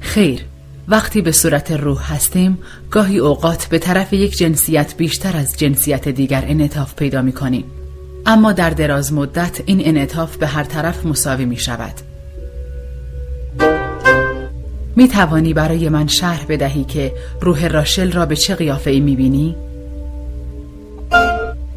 خیر 0.00 0.44
وقتی 0.88 1.20
به 1.20 1.32
صورت 1.32 1.72
روح 1.72 2.12
هستیم 2.12 2.58
گاهی 2.90 3.18
اوقات 3.18 3.66
به 3.66 3.78
طرف 3.78 4.12
یک 4.12 4.36
جنسیت 4.36 4.96
بیشتر 4.96 5.36
از 5.36 5.56
جنسیت 5.56 6.08
دیگر 6.08 6.44
انعطاف 6.46 6.94
پیدا 6.94 7.22
می 7.22 7.32
کنیم 7.32 7.64
اما 8.26 8.52
در 8.52 8.70
دراز 8.70 9.12
مدت 9.12 9.60
این 9.66 9.80
انعطاف 9.84 10.36
به 10.36 10.46
هر 10.46 10.64
طرف 10.64 11.06
مساوی 11.06 11.44
می 11.44 11.56
شود 11.56 11.94
می 14.96 15.08
توانی 15.08 15.54
برای 15.54 15.88
من 15.88 16.06
شرح 16.06 16.44
بدهی 16.48 16.84
که 16.84 17.12
روح 17.40 17.66
راشل 17.66 18.12
را 18.12 18.26
به 18.26 18.36
چه 18.36 18.54
قیافه 18.54 18.90
ای 18.90 19.00
می 19.00 19.16
بینی؟ 19.16 19.56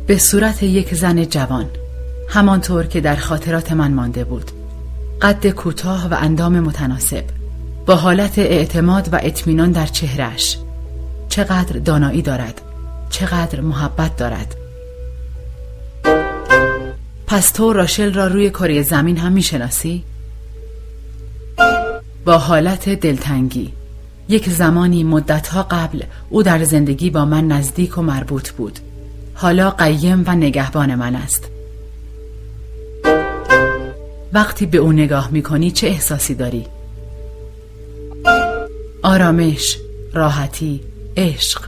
به 0.08 0.18
صورت 0.18 0.64
یک 0.64 0.96
زن 0.96 1.26
جوان 1.26 1.66
همانطور 2.30 2.86
که 2.86 3.02
در 3.02 3.16
خاطرات 3.16 3.72
من 3.72 3.94
مانده 3.94 4.24
بود 4.24 4.52
قد 5.22 5.50
کوتاه 5.50 6.08
و 6.08 6.14
اندام 6.14 6.60
متناسب 6.60 7.24
با 7.86 7.96
حالت 7.96 8.40
اعتماد 8.40 9.10
و 9.14 9.20
اطمینان 9.24 9.72
در 9.72 9.86
چهرش 9.86 10.58
چقدر 11.30 11.80
دانایی 11.80 12.22
دارد 12.22 12.62
چقدر 13.10 13.62
محبت 13.62 14.18
دارد 14.18 14.56
پس 17.28 17.52
تو 17.52 17.74
راشل 17.74 18.14
را 18.14 18.28
روی 18.28 18.50
کره 18.50 18.82
زمین 18.82 19.18
هم 19.18 19.32
می‌شناسی؟ 19.32 20.04
با 22.26 22.38
حالت 22.38 22.90
دلتنگی 22.90 23.74
یک 24.30 24.50
زمانی 24.50 25.04
مدتها 25.04 25.64
قبل 25.64 26.04
او 26.30 26.44
در 26.44 26.64
زندگی 26.64 27.10
با 27.10 27.26
من 27.26 27.48
نزدیک 27.48 27.98
و 27.98 28.02
مربوط 28.02 28.50
بود 28.50 28.80
حالا 29.34 29.70
قیم 29.70 30.24
و 30.28 30.36
نگهبان 30.36 30.96
من 30.96 31.16
است 31.16 31.44
وقتی 34.34 34.66
به 34.66 34.78
او 34.78 34.92
نگاه 34.92 35.30
می‌کنی 35.32 35.72
چه 35.72 35.88
احساسی 35.88 36.36
داری؟ 36.36 36.66
آرامش، 39.04 39.78
راحتی، 40.14 40.82
عشق 41.18 41.62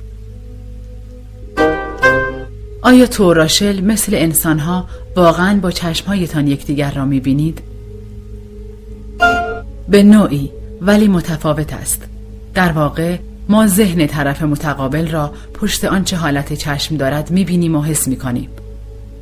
آیا 2.81 3.08
تو 3.08 3.34
راشل 3.34 3.81
مثل 3.81 4.15
انسانها 4.15 4.86
واقعا 5.15 5.60
با 5.60 5.72
چشمهایتان 5.72 6.48
یکدیگر 6.48 6.91
را 6.91 7.05
می‌بینید؟ 7.05 7.62
به 9.91 10.03
نوعی 10.03 10.51
ولی 10.81 11.07
متفاوت 11.07 11.74
است. 11.74 12.01
در 12.53 12.71
واقع 12.71 13.17
ما 13.50 13.67
ذهن 13.67 14.07
طرف 14.07 14.41
متقابل 14.41 15.07
را 15.07 15.33
پشت 15.53 15.86
آنچه 15.86 16.17
حالت 16.17 16.53
چشم 16.53 16.98
دارد 16.98 17.31
می‌بینیم 17.31 17.75
و 17.75 17.81
حس 17.81 18.07
می‌کنیم. 18.07 18.50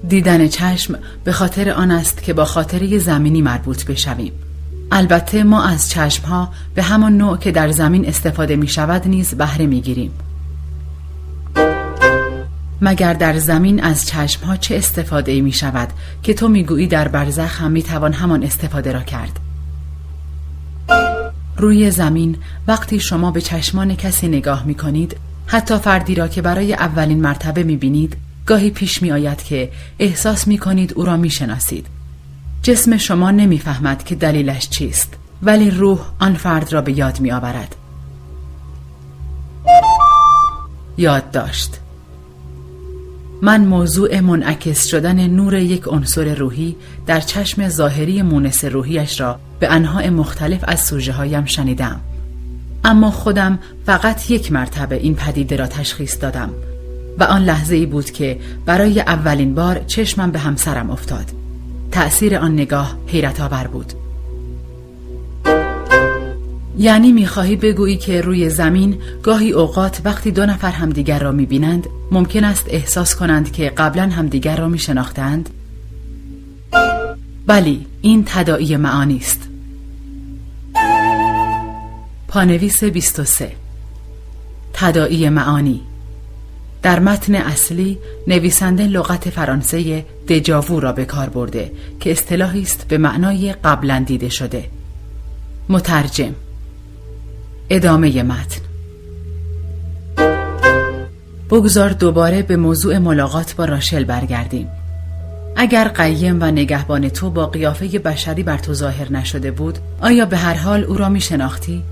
دیدن 0.10 0.48
چشم 0.48 0.96
به 1.24 1.32
خاطر 1.32 1.70
آن 1.70 1.92
است 1.92 2.24
که 2.24 2.34
با 2.34 2.46
خاطره 2.46 2.98
زمینی 2.98 3.42
مربوط 3.42 3.86
بشویم. 3.86 4.32
البته 4.92 5.44
ما 5.44 5.64
از 5.64 5.90
چشم 5.90 6.26
ها 6.26 6.50
به 6.76 6.84
همان 6.84 7.18
نوع 7.18 7.38
که 7.38 7.52
در 7.52 7.72
زمین 7.72 8.08
استفاده 8.08 8.56
می 8.56 8.68
شود 8.68 9.08
نیز 9.08 9.36
بهره 9.36 9.66
می 9.66 9.82
گیریم. 9.82 10.12
مگر 12.82 13.14
در 13.14 13.38
زمین 13.38 13.84
از 13.84 14.08
چشم 14.08 14.46
ها 14.46 14.58
چه 14.58 14.76
استفاده 14.76 15.42
می 15.42 15.52
شود 15.52 15.90
که 16.24 16.34
تو 16.34 16.48
می 16.48 16.64
گویی 16.64 16.88
در 16.88 17.08
برزخ 17.08 17.62
هم 17.62 17.72
می 17.72 17.84
توان 17.84 18.14
همان 18.14 18.44
استفاده 18.44 18.92
را 18.92 19.02
کرد؟ 19.02 19.40
روی 21.60 21.92
زمین 21.92 22.38
وقتی 22.68 23.00
شما 23.00 23.32
به 23.32 23.42
چشمان 23.42 23.96
کسی 23.96 24.28
نگاه 24.28 24.66
می 24.66 24.76
کنید 24.76 25.18
حتی 25.46 25.78
فردی 25.78 26.16
را 26.16 26.28
که 26.28 26.42
برای 26.42 26.74
اولین 26.74 27.22
مرتبه 27.22 27.64
می 27.64 27.78
بینید 27.78 28.18
گاهی 28.46 28.70
پیش 28.70 29.02
می 29.02 29.12
آید 29.12 29.44
که 29.44 29.72
احساس 30.00 30.48
می 30.48 30.58
کنید 30.58 30.94
او 30.94 31.06
را 31.06 31.18
می 31.18 31.30
شناسید 31.30 31.88
جسم 32.64 32.98
شما 32.98 33.32
نمی‌فهمد 33.32 34.04
که 34.04 34.16
دلیلش 34.16 34.70
چیست 34.70 35.14
ولی 35.44 35.72
روح 35.72 36.00
آن 36.20 36.34
فرد 36.34 36.74
را 36.74 36.82
به 36.82 36.98
یاد 36.98 37.20
می 37.20 37.32
آورد 37.32 37.76
یاد 40.98 41.32
داشت 41.32 41.80
من 43.42 43.66
موضوع 43.66 44.20
منعکس 44.20 44.86
شدن 44.86 45.28
نور 45.28 45.54
یک 45.54 45.88
عنصر 45.88 46.34
روحی 46.34 46.76
در 47.06 47.20
چشم 47.20 47.70
ظاهری 47.70 48.22
مونس 48.22 48.66
روحیش 48.66 49.22
را 49.22 49.40
به 49.60 49.72
انواع 49.72 50.10
مختلف 50.10 50.64
از 50.68 50.80
سوژه 50.80 51.12
هایم 51.12 51.46
شنیدم. 51.46 52.00
اما 52.84 53.12
خودم 53.12 53.60
فقط 53.86 54.32
یک 54.32 54.52
مرتبه 54.52 54.96
این 54.96 55.16
پدیده 55.16 55.56
را 55.56 55.68
تشخیص 55.68 56.22
دادم 56.22 56.50
و 57.20 57.24
آن 57.24 57.44
لحظه 57.44 57.76
ای 57.76 57.86
بود 57.86 58.12
که 58.12 58.40
برای 58.66 59.00
اولین 59.00 59.56
بار 59.56 59.82
چشمم 59.88 60.32
به 60.32 60.40
همسرم 60.40 60.92
افتاد. 60.92 61.26
تأثیر 61.92 62.36
آن 62.36 62.54
نگاه 62.54 62.98
حیرت 63.08 63.42
آور 63.42 63.68
بود. 63.68 63.94
یعنی 66.78 67.12
می‌خواهی 67.12 67.56
بگویی 67.56 67.98
که 67.98 68.22
روی 68.22 68.50
زمین 68.50 68.98
گاهی 69.24 69.52
اوقات 69.52 70.02
وقتی 70.06 70.32
دو 70.32 70.46
نفر 70.46 70.72
همدیگر 70.72 71.20
را 71.20 71.32
می‌بینند 71.32 71.88
ممکن 72.12 72.44
است 72.44 72.66
احساس 72.68 73.16
کنند 73.16 73.52
که 73.52 73.70
قبلا 73.70 74.04
همدیگر 74.04 74.56
را 74.58 74.68
میشناختند؟ 74.68 75.50
بلی 77.50 77.86
این 78.02 78.24
تدائی 78.28 78.78
معانی 78.78 79.18
است. 79.18 79.50
پانویس 82.28 82.84
23 82.84 83.52
تدائی 84.74 85.30
معانی. 85.30 85.82
در 86.82 87.00
متن 87.00 87.36
اصلی 87.36 87.98
نویسنده 88.28 88.88
لغت 88.88 89.30
فرانسه 89.30 90.06
دجاوو 90.28 90.80
را 90.80 90.92
به 90.92 91.06
کار 91.06 91.30
برده 91.30 91.72
که 92.00 92.12
اصطلاحی 92.12 92.62
است 92.62 92.88
به 92.88 92.98
معنای 92.98 93.54
قبلا 93.54 94.04
دیده 94.08 94.30
شده. 94.30 94.70
مترجم. 95.70 96.36
ادامه 97.70 98.24
متن. 98.24 98.62
بگذار 101.50 101.90
دوباره 101.90 102.42
به 102.42 102.58
موضوع 102.58 102.98
ملاقات 102.98 103.56
با 103.56 103.66
راشل 103.66 104.04
برگردیم. 104.04 104.68
اگر 105.62 105.88
قیم 105.88 106.42
و 106.42 106.46
نگهبان 106.46 107.10
تو 107.10 107.30
با 107.30 107.46
قیافه 107.48 108.00
بشری 108.00 108.44
بر 108.44 108.58
تو 108.58 108.74
ظاهر 108.74 109.12
نشده 109.12 109.52
بود 109.52 109.80
آیا 110.02 110.26
به 110.26 110.38
هر 110.38 110.54
حال 110.54 110.84
او 110.84 110.98
را 110.98 111.10
می 111.10 111.22
شناختی؟ 111.22 111.84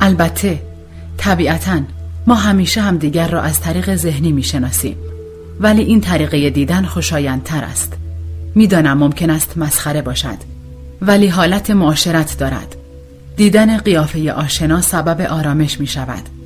البته 0.00 0.62
طبیعتا 1.16 1.80
ما 2.26 2.34
همیشه 2.34 2.80
همدیگر 2.80 3.28
را 3.28 3.42
از 3.42 3.60
طریق 3.60 3.96
ذهنی 3.96 4.32
می 4.32 4.42
شناسیم 4.42 4.96
ولی 5.60 5.82
این 5.82 6.00
طریقه 6.00 6.50
دیدن 6.50 6.84
خوشایندتر 6.84 7.64
است 7.64 7.92
می‌دانم 8.54 8.98
ممکن 8.98 9.30
است 9.30 9.58
مسخره 9.58 10.02
باشد 10.02 10.38
ولی 11.02 11.28
حالت 11.28 11.70
معاشرت 11.70 12.38
دارد 12.38 12.76
دیدن 13.36 13.78
قیافه 13.78 14.32
آشنا 14.32 14.80
سبب 14.80 15.20
آرامش 15.20 15.80
می 15.80 15.86
شود. 15.86 16.37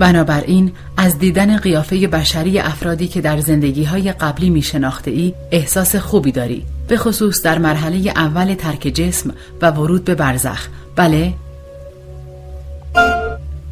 بنابراین 0.00 0.72
از 0.96 1.18
دیدن 1.18 1.56
قیافه 1.56 2.06
بشری 2.06 2.58
افرادی 2.58 3.08
که 3.08 3.20
در 3.20 3.40
زندگی 3.40 3.84
های 3.84 4.12
قبلی 4.12 4.50
می 4.50 4.62
شناخته 4.62 5.10
ای 5.10 5.34
احساس 5.50 5.96
خوبی 5.96 6.32
داری. 6.32 6.66
به 6.88 6.96
خصوص 6.96 7.42
در 7.42 7.58
مرحله 7.58 8.12
اول 8.16 8.54
ترک 8.54 8.80
جسم 8.80 9.34
و 9.62 9.70
ورود 9.70 10.04
به 10.04 10.14
برزخ. 10.14 10.68
بله؟ 10.96 11.34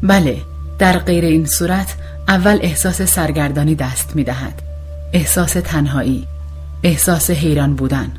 بله. 0.03 0.37
در 0.79 0.97
غیر 0.97 1.25
این 1.25 1.45
صورت 1.45 1.95
اول 2.27 2.59
احساس 2.61 3.01
سرگردانی 3.01 3.75
دست 3.75 4.15
می 4.15 4.23
دهد 4.23 4.61
احساس 5.13 5.53
تنهایی. 5.53 6.27
احساس 6.83 7.29
حیران 7.29 7.75
بودن. 7.75 8.11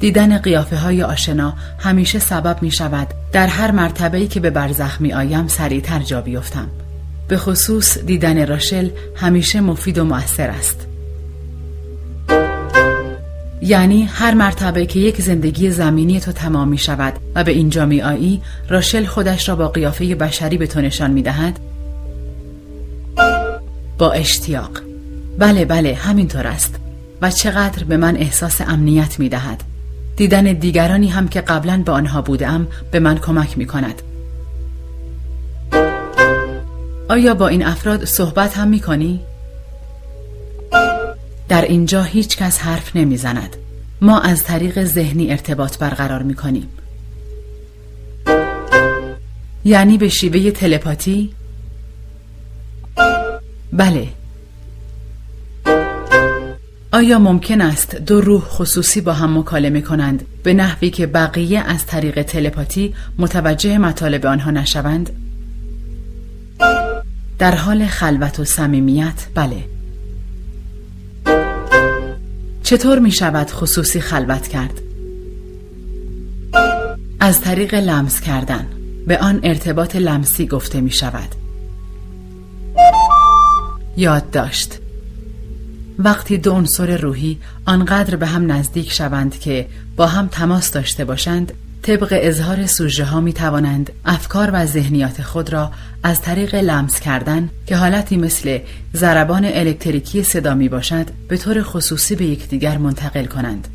دیدن 0.00 0.38
قیافه 0.38 0.76
های 0.76 1.02
آشنا 1.02 1.54
همیشه 1.78 2.18
سبب 2.18 2.62
می 2.62 2.70
شود 2.70 3.08
در 3.32 3.46
هر 3.46 3.70
مرتبه‌ای 3.70 4.28
که 4.28 4.40
به 4.40 4.50
برزخ 4.50 5.00
می 5.00 5.12
آیم 5.12 5.48
سریعتر 5.48 5.98
جا 5.98 6.20
بیفتم. 6.20 6.68
به 7.28 7.36
خصوص 7.36 7.98
دیدن 7.98 8.46
راشل 8.46 8.90
همیشه 9.14 9.60
مفید 9.60 9.98
و 9.98 10.04
مؤثر 10.04 10.50
است. 10.50 10.86
یعنی 13.62 14.04
هر 14.04 14.34
مرتبه 14.34 14.86
که 14.86 14.98
یک 14.98 15.22
زندگی 15.22 15.70
زمینی 15.70 16.20
تو 16.20 16.32
تمام 16.32 16.68
می 16.68 16.78
شود 16.78 17.14
و 17.34 17.44
به 17.44 17.52
اینجا 17.52 17.86
می 17.86 18.02
آیی 18.02 18.42
راشل 18.68 19.04
خودش 19.04 19.48
را 19.48 19.56
با 19.56 19.68
قیافه 19.68 20.14
بشری 20.14 20.58
به 20.58 20.66
تو 20.66 20.80
نشان 20.80 21.10
می 21.10 21.22
دهد. 21.22 21.58
با 23.98 24.12
اشتیاق. 24.12 24.80
بله 25.38 25.64
بله 25.64 25.94
همینطور 25.94 26.46
است 26.46 26.74
و 27.22 27.30
چقدر 27.30 27.84
به 27.84 27.96
من 27.96 28.16
احساس 28.16 28.60
امنیت 28.60 29.18
می 29.18 29.28
دهد. 29.28 29.62
دیدن 30.16 30.44
دیگرانی 30.44 31.08
هم 31.08 31.28
که 31.28 31.40
قبلا 31.40 31.82
به 31.86 31.92
آنها 31.92 32.22
بودم 32.22 32.66
به 32.90 33.00
من 33.00 33.18
کمک 33.18 33.58
می 33.58 33.66
کند. 33.66 34.02
آیا 37.08 37.34
با 37.34 37.48
این 37.48 37.66
افراد 37.66 38.04
صحبت 38.04 38.56
هم 38.56 38.68
می 38.68 38.80
کنی؟ 38.80 39.20
در 41.48 41.62
اینجا 41.62 42.02
هیچ 42.02 42.36
کس 42.36 42.58
حرف 42.58 42.96
نمی 42.96 43.16
زند. 43.16 43.56
ما 44.00 44.20
از 44.20 44.44
طریق 44.44 44.84
ذهنی 44.84 45.30
ارتباط 45.30 45.78
برقرار 45.78 46.22
می 46.22 46.34
کنیم. 46.34 46.68
یعنی 49.64 49.98
به 49.98 50.08
شیوه 50.08 50.50
تلپاتی؟ 50.50 51.30
بله. 53.72 54.08
آیا 56.92 57.18
ممکن 57.18 57.60
است 57.60 57.96
دو 57.96 58.20
روح 58.20 58.42
خصوصی 58.42 59.00
با 59.00 59.12
هم 59.12 59.38
مکالمه 59.38 59.80
کنند 59.80 60.26
به 60.42 60.54
نحوی 60.54 60.90
که 60.90 61.06
بقیه 61.06 61.60
از 61.60 61.86
طریق 61.86 62.22
تلپاتی 62.22 62.94
متوجه 63.18 63.78
مطالب 63.78 64.26
آنها 64.26 64.50
نشوند؟ 64.50 65.10
در 67.38 67.54
حال 67.54 67.86
خلوت 67.86 68.40
و 68.40 68.44
صمیمیت 68.44 69.26
بله. 69.34 69.64
چطور 72.62 72.98
می 72.98 73.12
شود 73.12 73.50
خصوصی 73.50 74.00
خلوت 74.00 74.48
کرد؟ 74.48 74.80
از 77.20 77.40
طریق 77.40 77.74
لمس 77.74 78.20
کردن. 78.20 78.66
به 79.06 79.18
آن 79.18 79.40
ارتباط 79.42 79.96
لمسی 79.96 80.46
گفته 80.46 80.80
می 80.80 80.90
شود 80.90 81.34
یاد 83.96 84.30
داشت. 84.30 84.78
وقتی 85.98 86.38
دو 86.38 86.52
عنصر 86.52 86.96
روحی 86.96 87.38
آنقدر 87.66 88.16
به 88.16 88.26
هم 88.26 88.52
نزدیک 88.52 88.92
شوند 88.92 89.38
که 89.38 89.66
با 89.96 90.06
هم 90.06 90.26
تماس 90.26 90.70
داشته 90.70 91.04
باشند 91.04 91.52
طبق 91.86 92.18
اظهار 92.22 92.66
سوژه 92.66 93.04
ها 93.04 93.20
می 93.20 93.32
توانند 93.32 93.92
افکار 94.04 94.50
و 94.52 94.66
ذهنیات 94.66 95.22
خود 95.22 95.52
را 95.52 95.70
از 96.02 96.22
طریق 96.22 96.54
لمس 96.54 97.00
کردن 97.00 97.50
که 97.66 97.76
حالتی 97.76 98.16
مثل 98.16 98.58
ضربان 98.94 99.44
الکتریکی 99.44 100.22
صدا 100.22 100.54
می 100.54 100.68
باشد 100.68 101.06
به 101.28 101.36
طور 101.36 101.62
خصوصی 101.62 102.14
به 102.14 102.24
یکدیگر 102.24 102.78
منتقل 102.78 103.24
کنند. 103.24 103.68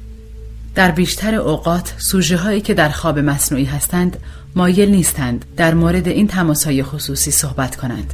در 0.76 0.92
بیشتر 0.92 1.36
اوقات 1.36 1.94
سوژه 1.98 2.38
هایی 2.38 2.62
که 2.62 2.74
در 2.74 2.90
خواب 2.90 3.20
مصنوعی 3.20 3.66
هستند 3.66 4.18
مایل 4.56 4.90
نیستند 4.90 5.46
در 5.58 5.74
مورد 5.74 6.08
این 6.08 6.28
تماس 6.28 6.64
های 6.64 6.84
خصوصی 6.84 7.32
صحبت 7.32 7.76
کنند. 7.76 8.14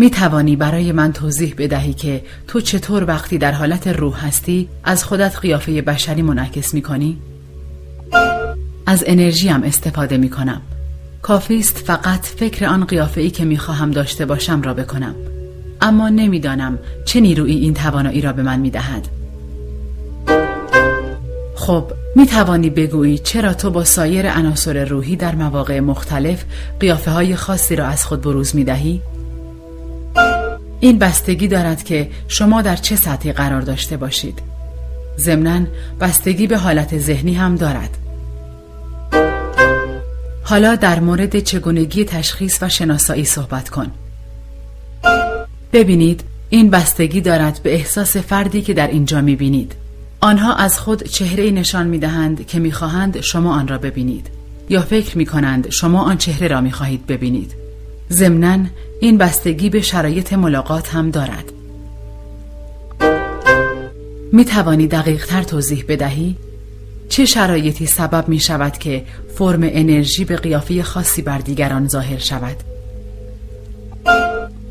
می 0.00 0.10
توانی 0.10 0.56
برای 0.56 0.92
من 0.92 1.12
توضیح 1.12 1.54
بدهی 1.58 1.92
که 1.92 2.22
تو 2.48 2.60
چطور 2.60 3.04
وقتی 3.04 3.38
در 3.38 3.52
حالت 3.52 3.88
روح 3.88 4.26
هستی 4.26 4.68
از 4.84 5.04
خودت 5.04 5.38
قیافه 5.38 5.82
بشری 5.82 6.22
منعکس 6.22 6.74
می 6.74 6.82
کنی؟ 6.82 7.18
از 8.86 9.04
انرژی 9.06 9.48
هم 9.48 9.62
استفاده 9.62 10.16
می 10.16 10.30
کنم. 10.30 10.62
کافیست 11.22 11.76
فقط 11.76 12.26
فکر 12.26 12.66
آن 12.66 12.84
قیافه 12.84 13.20
ای 13.20 13.30
که 13.30 13.44
می 13.44 13.58
خواهم 13.58 13.90
داشته 13.90 14.26
باشم 14.26 14.62
را 14.62 14.74
بکنم. 14.74 15.14
اما 15.80 16.08
نمی‌دانم 16.08 16.78
چه 17.04 17.20
نیرویی 17.20 17.58
این 17.58 17.74
توانایی 17.74 18.20
را 18.20 18.32
به 18.32 18.42
من 18.42 18.60
می 18.60 18.70
دهد. 18.70 19.08
خب 21.54 21.92
می 22.16 22.26
توانی 22.26 22.70
بگویی 22.70 23.18
چرا 23.18 23.54
تو 23.54 23.70
با 23.70 23.84
سایر 23.84 24.30
عناصر 24.30 24.84
روحی 24.84 25.16
در 25.16 25.34
مواقع 25.34 25.80
مختلف 25.80 26.44
قیافه 26.80 27.10
های 27.10 27.36
خاصی 27.36 27.76
را 27.76 27.86
از 27.86 28.06
خود 28.06 28.20
بروز 28.20 28.56
می 28.56 28.64
دهی؟ 28.64 29.00
این 30.80 30.98
بستگی 30.98 31.48
دارد 31.48 31.82
که 31.82 32.10
شما 32.28 32.62
در 32.62 32.76
چه 32.76 32.96
سطحی 32.96 33.32
قرار 33.32 33.60
داشته 33.60 33.96
باشید. 33.96 34.38
ضمناً 35.18 35.66
بستگی 36.00 36.46
به 36.46 36.58
حالت 36.58 36.98
ذهنی 36.98 37.34
هم 37.34 37.56
دارد. 37.56 37.96
حالا 40.42 40.76
در 40.76 41.00
مورد 41.00 41.38
چگونگی 41.38 42.04
تشخیص 42.04 42.58
و 42.62 42.68
شناسایی 42.68 43.24
صحبت 43.24 43.68
کن. 43.68 43.90
ببینید 45.72 46.24
این 46.50 46.70
بستگی 46.70 47.20
دارد 47.20 47.60
به 47.62 47.74
احساس 47.74 48.16
فردی 48.16 48.62
که 48.62 48.74
در 48.74 48.86
اینجا 48.86 49.20
می‌بینید. 49.20 49.72
آنها 50.20 50.54
از 50.54 50.78
خود 50.78 51.02
چهره 51.02 51.50
نشان 51.50 51.86
می‌دهند 51.86 52.46
که 52.46 52.58
می‌خواهند 52.58 53.20
شما 53.20 53.54
آن 53.54 53.68
را 53.68 53.78
ببینید 53.78 54.26
یا 54.68 54.80
فکر 54.82 55.18
می‌کنند 55.18 55.70
شما 55.70 56.02
آن 56.02 56.18
چهره 56.18 56.48
را 56.48 56.60
می‌خواهید 56.60 57.06
ببینید. 57.06 57.59
ضمناً 58.12 58.58
این 59.00 59.18
بستگی 59.18 59.70
به 59.70 59.80
شرایط 59.80 60.32
ملاقات 60.32 60.94
هم 60.94 61.10
دارد. 61.10 61.52
می 64.32 64.44
توانی 64.44 64.86
دقیق 64.86 65.26
تر 65.26 65.42
توضیح 65.42 65.84
بدهی؟ 65.88 66.36
چه 67.08 67.24
شرایطی 67.24 67.86
سبب 67.86 68.28
می 68.28 68.40
شود 68.40 68.78
که 68.78 69.04
فرم 69.34 69.60
انرژی 69.62 70.24
به 70.24 70.36
قیافه 70.36 70.82
خاصی 70.82 71.22
بر 71.22 71.38
دیگران 71.38 71.88
ظاهر 71.88 72.18
شود؟ 72.18 72.56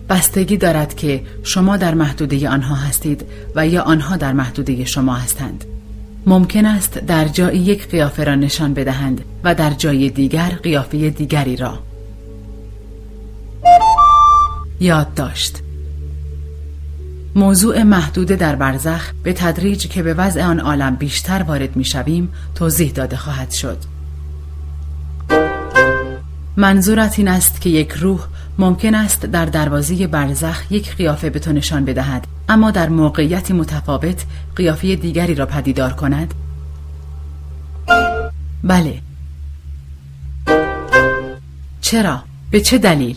بستگی 0.09 0.57
دارد 0.57 0.95
که 0.95 1.21
شما 1.43 1.77
در 1.77 1.93
محدوده 1.93 2.49
آنها 2.49 2.75
هستید 2.75 3.25
و 3.55 3.67
یا 3.67 3.81
آنها 3.81 4.17
در 4.17 4.33
محدوده 4.33 4.85
شما 4.85 5.15
هستند. 5.15 5.65
ممکن 6.25 6.65
است 6.65 6.97
در 6.97 7.27
جایی 7.27 7.59
یک 7.59 7.87
قیافه 7.87 8.23
را 8.23 8.35
نشان 8.35 8.73
بدهند 8.73 9.21
و 9.43 9.55
در 9.55 9.69
جای 9.69 10.09
دیگر 10.09 10.49
قیافه 10.63 11.09
دیگری 11.09 11.55
را. 11.55 11.79
یاد 14.79 15.13
داشت 15.13 15.59
موضوع 17.35 17.83
محدود 17.83 18.27
در 18.27 18.55
برزخ 18.55 19.11
به 19.23 19.33
تدریج 19.33 19.87
که 19.87 20.03
به 20.03 20.13
وضع 20.13 20.43
آن 20.43 20.59
عالم 20.59 20.95
بیشتر 20.95 21.43
وارد 21.43 21.75
می 21.75 21.85
شویم 21.85 22.29
توضیح 22.55 22.91
داده 22.91 23.17
خواهد 23.17 23.51
شد 23.51 23.77
منظورت 26.57 27.19
این 27.19 27.27
است 27.27 27.61
که 27.61 27.69
یک 27.69 27.91
روح 27.91 28.19
ممکن 28.57 28.95
است 28.95 29.25
در 29.25 29.45
دروازه 29.45 30.07
برزخ 30.07 30.71
یک 30.71 30.95
قیافه 30.95 31.29
به 31.29 31.39
تو 31.39 31.51
نشان 31.51 31.85
بدهد 31.85 32.27
اما 32.49 32.71
در 32.71 32.89
موقعیتی 32.89 33.53
متفاوت 33.53 34.25
قیافه 34.55 34.95
دیگری 34.95 35.35
را 35.35 35.45
پدیدار 35.45 35.93
کند 35.93 36.33
بله 38.63 39.01
چرا؟ 41.81 42.23
به 42.51 42.61
چه 42.61 42.77
دلیل؟ 42.77 43.15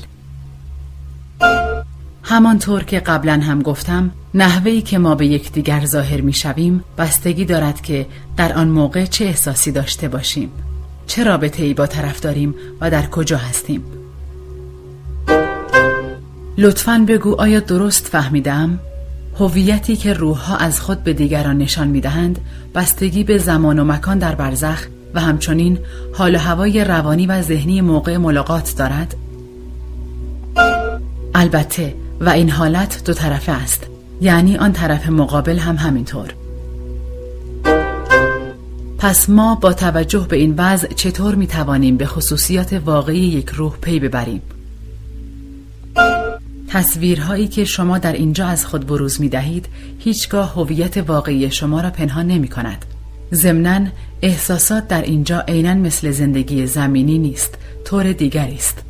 همانطور 2.33 2.85
که 2.85 3.01
قبلا 3.01 3.33
هم 3.33 3.63
گفتم 3.63 4.11
نحوهی 4.35 4.83
که 4.83 4.99
ما 4.99 5.15
به 5.15 5.27
یکدیگر 5.27 5.85
ظاهر 5.85 6.21
می 6.21 6.33
شویم 6.33 6.85
بستگی 6.99 7.45
دارد 7.45 7.81
که 7.81 8.07
در 8.37 8.53
آن 8.53 8.69
موقع 8.69 9.05
چه 9.05 9.25
احساسی 9.25 9.73
داشته 9.73 10.09
باشیم 10.09 10.51
چه 11.07 11.25
رابطه 11.25 11.65
ای 11.65 11.75
با 11.75 11.87
طرف 11.87 12.21
داریم 12.21 12.55
و 12.81 12.91
در 12.91 13.07
کجا 13.07 13.37
هستیم 13.37 13.85
لطفا 16.59 17.05
بگو 17.09 17.41
آیا 17.41 17.61
درست 17.61 18.07
فهمیدم؟ 18.07 18.79
هویتی 19.41 19.97
که 19.97 20.13
روحها 20.13 20.57
از 20.57 20.81
خود 20.81 21.05
به 21.05 21.13
دیگران 21.13 21.59
نشان 21.59 21.89
می 21.89 22.01
دهند 22.01 22.39
بستگی 22.75 23.25
به 23.25 23.39
زمان 23.39 23.79
و 23.79 23.85
مکان 23.85 24.19
در 24.19 24.35
برزخ 24.35 24.87
و 25.15 25.21
همچنین 25.21 25.79
حال 26.15 26.35
و 26.35 26.39
هوای 26.39 26.85
روانی 26.85 27.27
و 27.27 27.43
ذهنی 27.43 27.81
موقع 27.81 28.17
ملاقات 28.17 28.75
دارد؟ 28.77 29.15
البته 31.35 32.02
و 32.23 32.29
این 32.29 32.51
حالت 32.51 33.05
دو 33.05 33.15
طرفه 33.15 33.53
است 33.53 33.87
یعنی 34.21 34.57
آن 34.57 34.73
طرف 34.73 35.09
مقابل 35.09 35.59
هم 35.59 35.77
همینطور 35.77 36.35
پس 38.99 39.29
ما 39.29 39.55
با 39.55 39.73
توجه 39.73 40.27
به 40.29 40.37
این 40.37 40.55
وضع 40.59 40.89
چطور 40.89 41.35
می 41.35 41.47
توانیم 41.47 41.97
به 41.97 42.07
خصوصیات 42.07 42.73
واقعی 42.73 43.21
یک 43.21 43.49
روح 43.49 43.77
پی 43.77 44.01
ببریم؟ 44.01 44.43
تصویرهایی 46.69 47.49
که 47.49 47.65
شما 47.65 47.99
در 47.99 48.13
اینجا 48.13 48.47
از 48.47 48.67
خود 48.67 48.87
بروز 48.87 49.21
می 49.21 49.29
دهید 49.29 49.67
هیچگاه 49.99 50.55
هویت 50.55 50.97
واقعی 50.97 51.51
شما 51.51 51.81
را 51.81 51.91
پنهان 51.91 52.27
نمی 52.27 52.49
کند. 52.49 52.85
ضمناً 53.35 53.87
احساسات 54.23 54.89
در 54.89 55.03
اینجا 55.03 55.41
عینا 55.41 55.75
مثل 55.75 56.11
زندگی 56.11 56.67
زمینی 56.67 57.19
نیست، 57.19 57.59
طور 57.85 58.13
دیگری 58.13 58.55
است. 58.55 58.83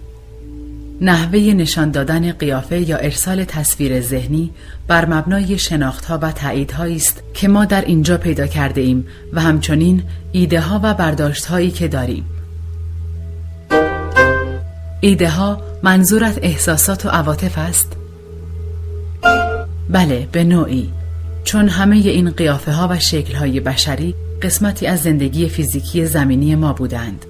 نحوه 1.02 1.38
نشان 1.40 1.90
دادن 1.90 2.32
قیافه 2.32 2.80
یا 2.80 2.96
ارسال 2.96 3.44
تصویر 3.44 4.00
ذهنی 4.00 4.50
بر 4.86 5.06
مبنای 5.06 5.58
شناختها 5.58 6.18
و 6.22 6.32
تاییدهایی 6.32 6.96
است 6.96 7.22
که 7.34 7.48
ما 7.48 7.64
در 7.64 7.84
اینجا 7.84 8.16
پیدا 8.16 8.46
کرده 8.46 8.80
ایم 8.80 9.06
و 9.32 9.40
همچنین 9.40 10.02
ایده 10.32 10.60
ها 10.60 10.80
و 10.82 10.94
برداشت 10.94 11.44
هایی 11.44 11.70
که 11.70 11.88
داریم. 11.88 12.24
ایده 15.00 15.28
ها 15.28 15.62
منظورت 15.82 16.38
احساسات 16.42 17.06
و 17.06 17.08
عواطف 17.08 17.58
است؟ 17.58 17.92
بله 19.90 20.28
به 20.32 20.44
نوعی 20.44 20.90
چون 21.44 21.68
همه 21.68 21.96
این 21.96 22.30
قیافه 22.30 22.72
ها 22.72 22.88
و 22.90 22.98
شکل 22.98 23.34
های 23.34 23.60
بشری 23.60 24.14
قسمتی 24.42 24.86
از 24.86 25.02
زندگی 25.02 25.48
فیزیکی 25.48 26.06
زمینی 26.06 26.54
ما 26.54 26.72
بودند. 26.72 27.24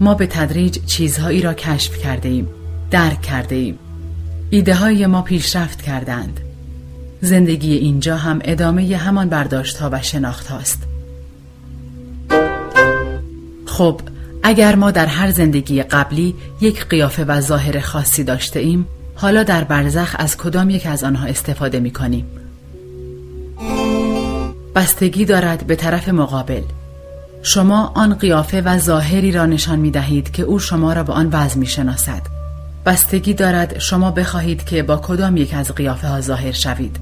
ما 0.00 0.14
به 0.14 0.26
تدریج 0.26 0.78
چیزهایی 0.86 1.42
را 1.42 1.54
کشف 1.54 1.98
کرده 1.98 2.28
ایم 2.28 2.48
درک 2.90 3.22
کرده 3.22 3.54
ایم. 3.54 3.78
ایده 4.50 4.74
های 4.74 5.06
ما 5.06 5.22
پیشرفت 5.22 5.82
کردند 5.82 6.40
زندگی 7.20 7.74
اینجا 7.74 8.16
هم 8.16 8.40
ادامه 8.44 8.96
همان 8.96 9.28
برداشت 9.28 9.76
ها 9.78 9.90
و 9.92 10.02
شناخت 10.02 10.46
هاست 10.46 10.82
خب 13.66 14.00
اگر 14.42 14.74
ما 14.74 14.90
در 14.90 15.06
هر 15.06 15.30
زندگی 15.30 15.82
قبلی 15.82 16.34
یک 16.60 16.86
قیافه 16.86 17.24
و 17.24 17.40
ظاهر 17.40 17.80
خاصی 17.80 18.24
داشته 18.24 18.60
ایم 18.60 18.86
حالا 19.14 19.42
در 19.42 19.64
برزخ 19.64 20.16
از 20.18 20.36
کدام 20.36 20.70
یک 20.70 20.86
از 20.86 21.04
آنها 21.04 21.26
استفاده 21.26 21.80
می 21.80 21.90
کنیم 21.90 22.26
بستگی 24.74 25.24
دارد 25.24 25.66
به 25.66 25.76
طرف 25.76 26.08
مقابل. 26.08 26.62
شما 27.42 27.92
آن 27.94 28.14
قیافه 28.14 28.60
و 28.60 28.78
ظاهری 28.78 29.32
را 29.32 29.46
نشان 29.46 29.78
می 29.78 29.90
دهید 29.90 30.30
که 30.30 30.42
او 30.42 30.58
شما 30.58 30.92
را 30.92 31.02
به 31.02 31.12
آن 31.12 31.28
وضع 31.32 31.58
می 31.58 31.66
شناسد 31.66 32.39
بستگی 32.86 33.34
دارد 33.34 33.78
شما 33.78 34.10
بخواهید 34.10 34.64
که 34.64 34.82
با 34.82 34.96
کدام 34.96 35.36
یک 35.36 35.54
از 35.54 35.74
قیافه 35.74 36.08
ها 36.08 36.20
ظاهر 36.20 36.52
شوید 36.52 36.96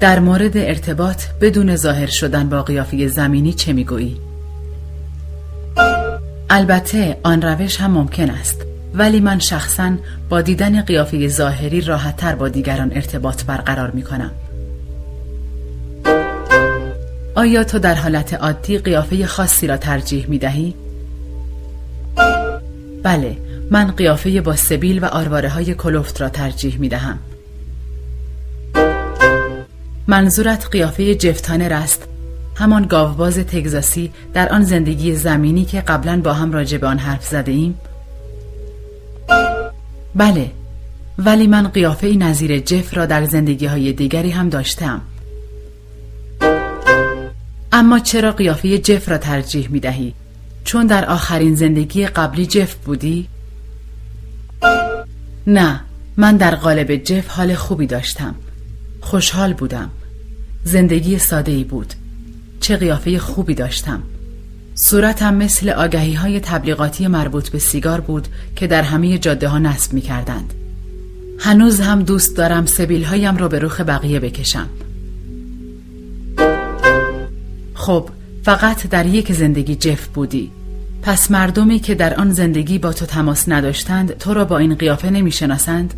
در 0.00 0.20
مورد 0.20 0.56
ارتباط 0.56 1.22
بدون 1.40 1.76
ظاهر 1.76 2.06
شدن 2.06 2.48
با 2.48 2.62
قیافه 2.62 3.08
زمینی 3.08 3.52
چه 3.52 3.72
می‌گویی؟ 3.72 4.16
البته 6.50 7.16
آن 7.22 7.42
روش 7.42 7.80
هم 7.80 7.90
ممکن 7.90 8.30
است 8.30 8.62
ولی 8.94 9.20
من 9.20 9.38
شخصا 9.38 9.92
با 10.28 10.40
دیدن 10.40 10.82
قیافه 10.82 11.28
ظاهری 11.28 11.80
راحتتر 11.80 12.34
با 12.34 12.48
دیگران 12.48 12.92
ارتباط 12.94 13.44
برقرار 13.44 13.90
می 13.90 14.02
کنم. 14.02 14.30
آیا 17.34 17.64
تو 17.64 17.78
در 17.78 17.94
حالت 17.94 18.34
عادی 18.34 18.78
قیافه 18.78 19.26
خاصی 19.26 19.66
را 19.66 19.76
ترجیح 19.76 20.26
می 20.28 20.38
دهی؟ 20.38 20.74
بله 23.04 23.36
من 23.70 23.90
قیافه 23.90 24.40
با 24.40 24.56
سبیل 24.56 25.04
و 25.04 25.06
آرواره 25.06 25.48
های 25.48 25.74
کلفت 25.74 26.20
را 26.20 26.28
ترجیح 26.28 26.78
می 26.78 26.88
دهم. 26.88 27.18
منظورت 30.06 30.68
قیافه 30.70 31.14
جفتانر 31.14 31.72
است 31.72 32.08
همان 32.56 32.86
گاوباز 32.86 33.38
تگزاسی 33.38 34.12
در 34.34 34.48
آن 34.48 34.62
زندگی 34.62 35.14
زمینی 35.14 35.64
که 35.64 35.80
قبلا 35.80 36.20
با 36.20 36.32
هم 36.32 36.52
راجع 36.52 36.78
به 36.78 36.86
آن 36.86 36.98
حرف 36.98 37.26
زده 37.26 37.52
ایم؟ 37.52 37.78
بله 40.14 40.50
ولی 41.18 41.46
من 41.46 41.68
قیافه 41.68 42.06
نظیر 42.06 42.58
جف 42.58 42.96
را 42.96 43.06
در 43.06 43.24
زندگی 43.24 43.66
های 43.66 43.92
دیگری 43.92 44.30
هم 44.30 44.48
داشتم 44.48 45.00
اما 47.72 47.98
چرا 47.98 48.32
قیافه 48.32 48.78
جف 48.78 49.08
را 49.08 49.18
ترجیح 49.18 49.68
می 49.70 49.80
دهی؟ 49.80 50.14
چون 50.64 50.86
در 50.86 51.04
آخرین 51.04 51.54
زندگی 51.54 52.06
قبلی 52.06 52.46
جف 52.46 52.74
بودی؟ 52.74 53.28
نه 55.46 55.80
من 56.16 56.36
در 56.36 56.54
قالب 56.54 56.96
جف 56.96 57.28
حال 57.28 57.54
خوبی 57.54 57.86
داشتم. 57.86 58.34
خوشحال 59.00 59.52
بودم. 59.52 59.90
زندگی 60.64 61.18
ساده 61.18 61.52
ای 61.52 61.64
بود. 61.64 61.94
چه 62.60 62.76
قیافه 62.76 63.18
خوبی 63.18 63.54
داشتم. 63.54 64.02
صورتم 64.74 65.34
مثل 65.34 65.68
آگهی 65.68 66.14
های 66.14 66.40
تبلیغاتی 66.40 67.06
مربوط 67.06 67.48
به 67.48 67.58
سیگار 67.58 68.00
بود 68.00 68.28
که 68.56 68.66
در 68.66 68.82
همه 68.82 69.18
جاده 69.18 69.48
ها 69.48 69.58
نصب 69.58 69.92
می 69.92 70.00
کردند. 70.00 70.54
هنوز 71.38 71.80
هم 71.80 72.02
دوست 72.02 72.36
دارم 72.36 72.66
سبیل 72.66 73.04
هایم 73.04 73.36
را 73.36 73.48
به 73.48 73.58
روخ 73.58 73.80
بقیه 73.80 74.20
بکشم. 74.20 74.68
خب 77.74 78.08
فقط 78.44 78.86
در 78.86 79.06
یک 79.06 79.32
زندگی 79.32 79.76
جف 79.76 80.06
بودی. 80.06 80.50
پس 81.02 81.30
مردمی 81.30 81.78
که 81.78 81.94
در 81.94 82.14
آن 82.14 82.32
زندگی 82.32 82.78
با 82.78 82.92
تو 82.92 83.06
تماس 83.06 83.48
نداشتند 83.48 84.18
تو 84.18 84.34
را 84.34 84.44
با 84.44 84.58
این 84.58 84.74
قیافه 84.74 85.10
نمی 85.10 85.32
شناسند؟ 85.32 85.94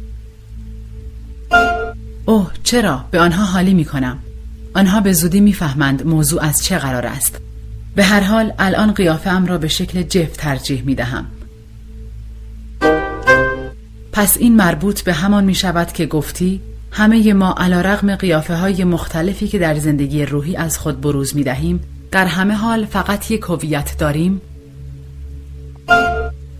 اوه 2.25 2.51
چرا؟ 2.63 3.05
به 3.11 3.21
آنها 3.21 3.45
حالی 3.45 3.75
می 3.75 3.85
کنم 3.85 4.19
آنها 4.75 5.01
به 5.01 5.13
زودی 5.13 5.41
می‌فهمند 5.41 6.07
موضوع 6.07 6.43
از 6.43 6.65
چه 6.65 6.79
قرار 6.79 7.07
است. 7.07 7.41
به 7.95 8.05
هر 8.05 8.21
حال 8.21 8.53
الان 8.59 8.93
قیافه 8.93 9.31
ام 9.31 9.47
را 9.47 9.59
به 9.59 9.69
شکل 9.69 10.03
جف 10.03 10.37
ترجیح 10.37 10.83
می 10.83 10.95
دهم 10.95 11.27
پس 14.13 14.37
این 14.37 14.57
مربوط 14.57 15.03
به 15.03 15.13
همان 15.13 15.45
می 15.45 15.55
شود 15.55 15.93
که 15.93 16.07
گفتی 16.07 16.61
همه 16.91 17.33
ما 17.33 17.55
علا 17.59 17.81
رغم 17.81 18.15
قیافه 18.15 18.57
های 18.57 18.85
مختلفی 18.85 19.49
که 19.49 19.59
در 19.59 19.79
زندگی 19.79 20.25
روحی 20.25 20.57
از 20.57 20.79
خود 20.79 21.01
بروز 21.01 21.37
می 21.37 21.45
دهیم 21.45 21.81
در 22.17 22.27
همه 22.27 22.55
حال 22.55 22.85
فقط 22.85 23.31
یک 23.31 23.43
هویت 23.43 23.99
داریم؟ 23.99 24.41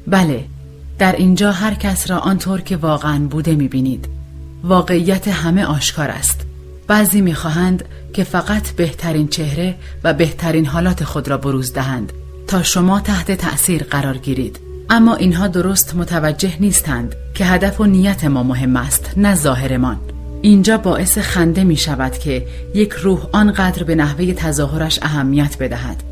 بله 0.07 0.45
در 0.99 1.13
اینجا 1.13 1.53
هر 1.53 1.75
کس 1.75 2.11
را 2.11 2.19
آنطور 2.19 2.61
که 2.61 2.77
واقعا 2.77 3.19
بوده 3.19 3.55
می‌بینید. 3.55 4.09
واقعیت 4.65 5.29
همه 5.29 5.65
آشکار 5.65 6.11
است. 6.11 6.41
بعضی 6.87 7.21
می‌خواهند 7.21 7.85
که 8.13 8.25
فقط 8.25 8.71
بهترین 8.71 9.29
چهره 9.29 9.75
و 10.05 10.15
بهترین 10.15 10.67
حالات 10.67 11.05
خود 11.05 11.29
را 11.29 11.37
بروز 11.37 11.73
دهند 11.73 12.13
تا 12.47 12.63
شما 12.63 13.01
تحت 13.01 13.33
تأثیر 13.33 13.83
قرار 13.83 14.17
گیرید. 14.19 14.61
اما 14.91 15.15
اینها 15.15 15.49
درست 15.49 15.95
متوجه 15.95 16.57
نیستند 16.61 17.15
که 17.35 17.45
هدف 17.45 17.81
و 17.81 17.85
نیت 17.85 18.25
ما 18.25 18.43
مهم 18.43 18.77
است 18.77 19.11
نه 19.17 19.35
ظاهرمان. 19.35 19.99
اینجا 20.47 20.79
باعث 20.79 21.19
خنده 21.19 21.65
می 21.65 21.77
شود 21.77 22.19
که 22.19 22.47
یک 22.75 22.93
روح 22.93 23.27
آنقدر 23.33 23.83
به 23.83 23.95
نحوه 23.95 24.33
تظاهرش 24.33 24.99
اهمیت 25.03 25.59
بدهد. 25.59 26.03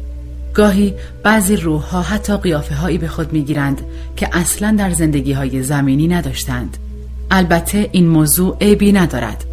گاهی 0.54 0.94
بعضی 1.22 1.56
روح 1.56 1.82
ها 1.82 2.02
حتی 2.02 2.36
قیافه 2.36 2.74
هایی 2.74 2.98
به 2.98 3.08
خود 3.08 3.32
می 3.32 3.42
گیرند 3.42 3.80
که 4.16 4.28
اصلا 4.32 4.76
در 4.78 4.90
زندگی 4.90 5.32
های 5.32 5.62
زمینی 5.62 6.08
نداشتند. 6.08 6.76
البته 7.30 7.88
این 7.92 8.08
موضوع 8.08 8.56
عیبی 8.60 8.92
ندارد. 8.92 9.44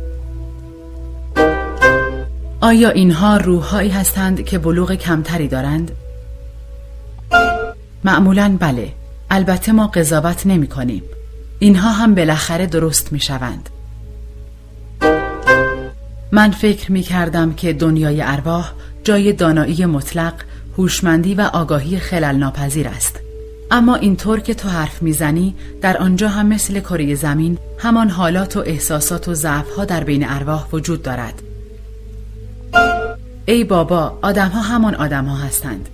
آیا 2.62 2.90
اینها 2.90 3.38
روح 3.38 3.64
هایی 3.64 3.90
هستند 3.90 4.46
که 4.46 4.58
بلوغ 4.58 4.94
کمتری 4.94 5.48
دارند؟ 5.48 5.92
معمولا 8.04 8.58
بله. 8.60 8.92
البته 9.30 9.72
ما 9.72 9.88
قضاوت 9.88 10.46
نمی 10.46 10.68
کنیم 10.68 11.04
اینها 11.60 11.92
هم 11.92 12.16
بالاخره 12.16 12.66
درست 12.66 13.14
می 13.14 13.20
شوند 13.20 13.70
من 16.32 16.52
فکر 16.52 16.92
می 16.92 17.02
کردم 17.02 17.54
که 17.54 17.74
دنیای 17.74 18.22
ارواح 18.22 18.72
جای 19.04 19.34
دانایی 19.34 19.86
مطلق، 19.86 20.34
هوشمندی 20.78 21.36
و 21.36 21.42
آگاهی 21.42 22.00
خلل 22.00 22.36
ناپذیر 22.36 22.88
است. 22.88 23.20
اما 23.72 23.96
اینطور 23.96 24.40
که 24.40 24.54
تو 24.54 24.70
حرف 24.70 25.02
می‌زنی 25.02 25.56
در 25.82 25.98
آنجا 25.98 26.30
هم 26.30 26.46
مثل 26.46 26.80
کره 26.80 27.16
زمین 27.16 27.58
همان 27.78 28.10
حالات 28.10 28.58
و 28.58 28.60
احساسات 28.60 29.28
و 29.28 29.34
ضعفها 29.34 29.86
در 29.86 30.04
بین 30.04 30.30
ارواح 30.30 30.68
وجود 30.74 31.04
دارد. 31.04 31.42
ای 33.46 33.64
بابا 33.64 34.20
آدمها 34.22 34.62
همان 34.62 34.96
آدمها 34.96 35.36
هستند. 35.36 35.90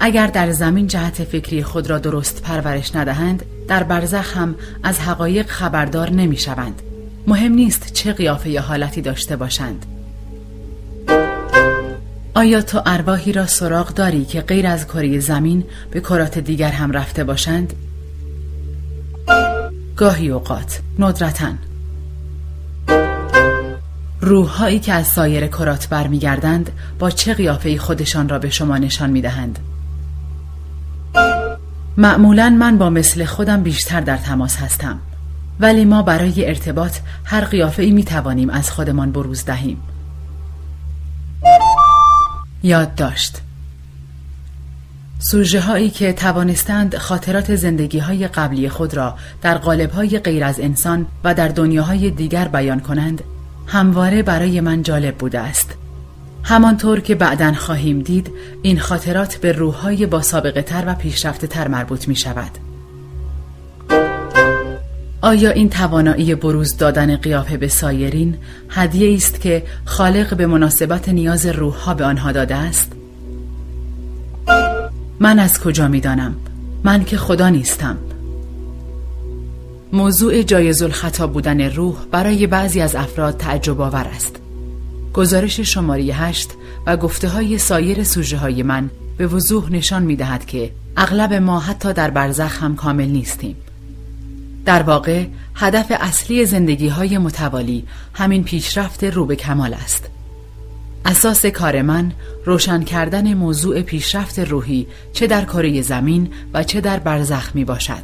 اگر 0.00 0.26
در 0.26 0.52
زمین 0.52 0.86
جهت 0.86 1.24
فکری 1.24 1.62
خود 1.62 1.90
را 1.90 1.98
درست 1.98 2.42
پرورش 2.42 2.96
ندهند 2.96 3.44
در 3.68 3.82
برزخ 3.82 4.36
هم 4.36 4.54
از 4.82 5.00
حقایق 5.00 5.46
خبردار 5.46 6.10
نمی 6.10 6.36
شوند. 6.36 6.82
مهم 7.28 7.52
نیست 7.52 7.92
چه 7.92 8.12
قیافه 8.12 8.50
یا 8.50 8.62
حالتی 8.62 9.00
داشته 9.00 9.36
باشند. 9.36 9.86
آیا 12.34 12.62
تو 12.62 12.82
ارواحی 12.86 13.32
را 13.32 13.46
سراغ 13.46 13.94
داری 13.94 14.24
که 14.24 14.40
غیر 14.40 14.66
از 14.66 14.86
کره 14.86 15.20
زمین 15.20 15.64
به 15.90 16.00
کرات 16.00 16.38
دیگر 16.38 16.70
هم 16.70 16.92
رفته 16.92 17.24
باشند؟ 17.24 17.72
گاهی 19.96 20.28
اوقات 20.28 20.80
ندرتن 20.98 21.58
روحهایی 24.20 24.78
که 24.78 24.92
از 24.92 25.06
سایر 25.06 25.46
کرات 25.46 25.88
برمیگردند 25.88 26.70
با 26.98 27.10
چه 27.10 27.34
قیافه 27.34 27.78
خودشان 27.78 28.28
را 28.28 28.38
به 28.38 28.50
شما 28.50 28.78
نشان 28.78 29.10
می‌دهند؟ 29.10 29.58
معمولا 31.96 32.50
من 32.50 32.78
با 32.78 32.90
مثل 32.90 33.24
خودم 33.24 33.62
بیشتر 33.62 34.00
در 34.00 34.16
تماس 34.16 34.56
هستم. 34.56 35.00
ولی 35.60 35.84
ما 35.84 36.02
برای 36.02 36.48
ارتباط 36.48 36.98
هر 37.24 37.44
قیافه 37.44 37.82
ای 37.82 37.90
می 37.90 38.04
توانیم 38.04 38.50
از 38.50 38.70
خودمان 38.70 39.12
بروز 39.12 39.44
دهیم. 39.44 39.82
یاد 42.62 42.94
داشت. 42.94 43.40
سوژه 45.18 45.60
هایی 45.60 45.90
که 45.90 46.12
توانستند 46.12 46.96
خاطرات 46.96 47.56
زندگی 47.56 47.98
های 47.98 48.28
قبلی 48.28 48.68
خود 48.68 48.94
را 48.94 49.14
در 49.42 49.58
قالب 49.58 49.90
های 49.90 50.18
غیر 50.18 50.44
از 50.44 50.60
انسان 50.60 51.06
و 51.24 51.34
در 51.34 51.48
دنیاهای 51.48 52.10
دیگر 52.10 52.48
بیان 52.48 52.80
کنند 52.80 53.22
همواره 53.66 54.22
برای 54.22 54.60
من 54.60 54.82
جالب 54.82 55.14
بوده 55.16 55.40
است. 55.40 55.74
همانطور 56.42 57.00
که 57.00 57.14
بعدا 57.14 57.52
خواهیم 57.52 58.02
دید 58.02 58.30
این 58.62 58.78
خاطرات 58.78 59.36
به 59.36 59.52
روحهای 59.52 60.06
با 60.06 60.22
سابقه 60.22 60.62
تر 60.62 60.84
و 60.86 60.94
پیشرفته 60.94 61.46
تر 61.46 61.68
مربوط 61.68 62.08
می 62.08 62.16
شود 62.16 62.50
آیا 65.22 65.50
این 65.50 65.68
توانایی 65.68 66.34
بروز 66.34 66.76
دادن 66.76 67.16
قیافه 67.16 67.56
به 67.56 67.68
سایرین 67.68 68.36
هدیه 68.68 69.16
است 69.16 69.40
که 69.40 69.62
خالق 69.84 70.36
به 70.36 70.46
مناسبت 70.46 71.08
نیاز 71.08 71.46
روحها 71.46 71.94
به 71.94 72.04
آنها 72.04 72.32
داده 72.32 72.54
است؟ 72.54 72.92
من 75.20 75.38
از 75.38 75.60
کجا 75.60 75.88
می 75.88 76.00
دانم؟ 76.00 76.34
من 76.84 77.04
که 77.04 77.16
خدا 77.16 77.48
نیستم 77.48 77.96
موضوع 79.92 80.42
جایز 80.42 80.82
الخطا 80.82 81.26
بودن 81.26 81.60
روح 81.60 81.96
برای 82.10 82.46
بعضی 82.46 82.80
از 82.80 82.96
افراد 82.96 83.36
تعجب 83.36 83.80
آور 83.80 84.06
است 84.14 84.36
گزارش 85.14 85.60
شماره 85.60 86.02
هشت 86.02 86.50
و 86.86 86.96
گفته 86.96 87.28
های 87.28 87.58
سایر 87.58 88.04
سوژه 88.04 88.36
های 88.36 88.62
من 88.62 88.90
به 89.16 89.26
وضوح 89.26 89.72
نشان 89.72 90.02
می 90.02 90.16
دهد 90.16 90.46
که 90.46 90.70
اغلب 90.96 91.32
ما 91.32 91.60
حتی 91.60 91.92
در 91.92 92.10
برزخ 92.10 92.62
هم 92.62 92.76
کامل 92.76 93.08
نیستیم 93.08 93.56
در 94.68 94.82
واقع 94.82 95.26
هدف 95.54 95.92
اصلی 96.00 96.46
زندگی 96.46 96.88
های 96.88 97.18
متوالی 97.18 97.84
همین 98.14 98.44
پیشرفت 98.44 99.04
رو 99.04 99.26
به 99.26 99.36
کمال 99.36 99.74
است. 99.74 100.06
اساس 101.04 101.46
کار 101.46 101.82
من 101.82 102.12
روشن 102.44 102.82
کردن 102.82 103.34
موضوع 103.34 103.82
پیشرفت 103.82 104.38
روحی 104.38 104.86
چه 105.12 105.26
در 105.26 105.44
کره 105.44 105.82
زمین 105.82 106.30
و 106.54 106.62
چه 106.62 106.80
در 106.80 106.98
برزخ 106.98 107.50
می 107.54 107.64
باشد. 107.64 108.02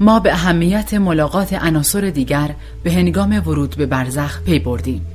ما 0.00 0.20
به 0.20 0.32
اهمیت 0.32 0.94
ملاقات 0.94 1.52
عناصر 1.52 2.00
دیگر 2.00 2.54
به 2.82 2.92
هنگام 2.92 3.42
ورود 3.46 3.76
به 3.76 3.86
برزخ 3.86 4.42
پی 4.42 4.58
بردیم. 4.58 5.06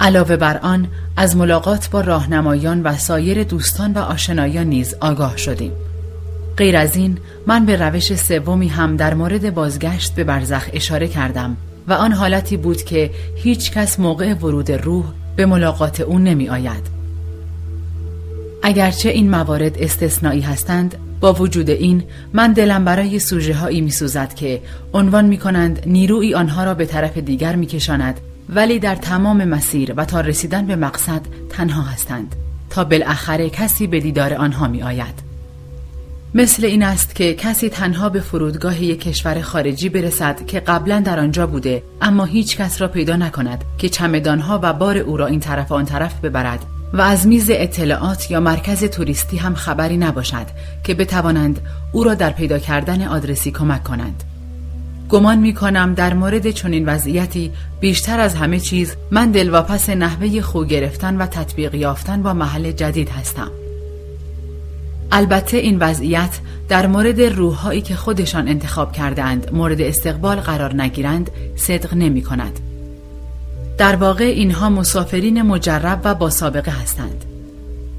علاوه 0.00 0.36
بر 0.36 0.58
آن 0.58 0.88
از 1.16 1.36
ملاقات 1.36 1.90
با 1.90 2.00
راهنمایان 2.00 2.82
و 2.82 2.96
سایر 2.96 3.44
دوستان 3.44 3.92
و 3.92 3.98
آشنایان 3.98 4.66
نیز 4.66 4.94
آگاه 5.00 5.36
شدیم. 5.36 5.72
غیر 6.56 6.76
از 6.76 6.96
این 6.96 7.18
من 7.46 7.66
به 7.66 7.76
روش 7.76 8.14
سومی 8.14 8.68
هم 8.68 8.96
در 8.96 9.14
مورد 9.14 9.54
بازگشت 9.54 10.14
به 10.14 10.24
برزخ 10.24 10.68
اشاره 10.72 11.08
کردم 11.08 11.56
و 11.88 11.92
آن 11.92 12.12
حالتی 12.12 12.56
بود 12.56 12.82
که 12.82 13.10
هیچ 13.36 13.72
کس 13.72 14.00
موقع 14.00 14.34
ورود 14.34 14.72
روح 14.72 15.04
به 15.36 15.46
ملاقات 15.46 16.00
او 16.00 16.18
نمی 16.18 16.48
آید. 16.48 17.00
اگرچه 18.62 19.08
این 19.08 19.30
موارد 19.30 19.78
استثنایی 19.78 20.40
هستند 20.40 20.94
با 21.20 21.32
وجود 21.32 21.70
این 21.70 22.04
من 22.32 22.52
دلم 22.52 22.84
برای 22.84 23.18
سوژه 23.18 23.54
هایی 23.54 23.80
می 23.80 23.90
سوزد 23.90 24.34
که 24.34 24.60
عنوان 24.92 25.24
می 25.24 25.38
کنند 25.38 25.82
نیروی 25.86 26.34
آنها 26.34 26.64
را 26.64 26.74
به 26.74 26.86
طرف 26.86 27.18
دیگر 27.18 27.56
می 27.56 27.66
کشاند 27.66 28.20
ولی 28.48 28.78
در 28.78 28.96
تمام 28.96 29.44
مسیر 29.44 29.94
و 29.96 30.04
تا 30.04 30.20
رسیدن 30.20 30.66
به 30.66 30.76
مقصد 30.76 31.20
تنها 31.50 31.82
هستند 31.82 32.36
تا 32.70 32.84
بالاخره 32.84 33.50
کسی 33.50 33.86
به 33.86 34.00
دیدار 34.00 34.34
آنها 34.34 34.68
می 34.68 34.82
آید. 34.82 35.29
مثل 36.34 36.64
این 36.64 36.82
است 36.82 37.14
که 37.14 37.34
کسی 37.34 37.68
تنها 37.68 38.08
به 38.08 38.20
فرودگاه 38.20 38.82
یک 38.82 39.00
کشور 39.00 39.40
خارجی 39.40 39.88
برسد 39.88 40.46
که 40.46 40.60
قبلا 40.60 41.00
در 41.00 41.20
آنجا 41.20 41.46
بوده 41.46 41.82
اما 42.00 42.24
هیچ 42.24 42.56
کس 42.56 42.80
را 42.80 42.88
پیدا 42.88 43.16
نکند 43.16 43.64
که 43.78 43.88
چمدانها 43.88 44.60
و 44.62 44.72
بار 44.72 44.96
او 44.96 45.16
را 45.16 45.26
این 45.26 45.40
طرف 45.40 45.72
آن 45.72 45.84
طرف 45.84 46.20
ببرد 46.20 46.66
و 46.92 47.00
از 47.00 47.26
میز 47.26 47.50
اطلاعات 47.50 48.30
یا 48.30 48.40
مرکز 48.40 48.84
توریستی 48.84 49.36
هم 49.36 49.54
خبری 49.54 49.96
نباشد 49.96 50.46
که 50.84 50.94
بتوانند 50.94 51.60
او 51.92 52.04
را 52.04 52.14
در 52.14 52.30
پیدا 52.30 52.58
کردن 52.58 53.02
آدرسی 53.02 53.50
کمک 53.50 53.84
کنند. 53.84 54.24
گمان 55.08 55.38
می 55.38 55.54
کنم 55.54 55.94
در 55.94 56.14
مورد 56.14 56.50
چنین 56.50 56.88
وضعیتی 56.88 57.52
بیشتر 57.80 58.20
از 58.20 58.34
همه 58.34 58.60
چیز 58.60 58.96
من 59.10 59.30
دلواپس 59.30 59.90
نحوه 59.90 60.40
خو 60.40 60.64
گرفتن 60.64 61.16
و 61.16 61.26
تطبیق 61.26 61.74
یافتن 61.74 62.22
با 62.22 62.32
محل 62.32 62.72
جدید 62.72 63.08
هستم. 63.08 63.50
البته 65.12 65.56
این 65.56 65.78
وضعیت 65.78 66.38
در 66.68 66.86
مورد 66.86 67.20
روحهایی 67.20 67.80
که 67.80 67.94
خودشان 67.94 68.48
انتخاب 68.48 68.92
کردند 68.92 69.54
مورد 69.54 69.80
استقبال 69.80 70.36
قرار 70.36 70.82
نگیرند 70.82 71.30
صدق 71.56 71.94
نمی 71.94 72.22
کند. 72.22 72.60
در 73.78 73.96
واقع 73.96 74.24
اینها 74.24 74.70
مسافرین 74.70 75.42
مجرب 75.42 76.00
و 76.04 76.14
با 76.14 76.30
سابقه 76.30 76.70
هستند. 76.70 77.24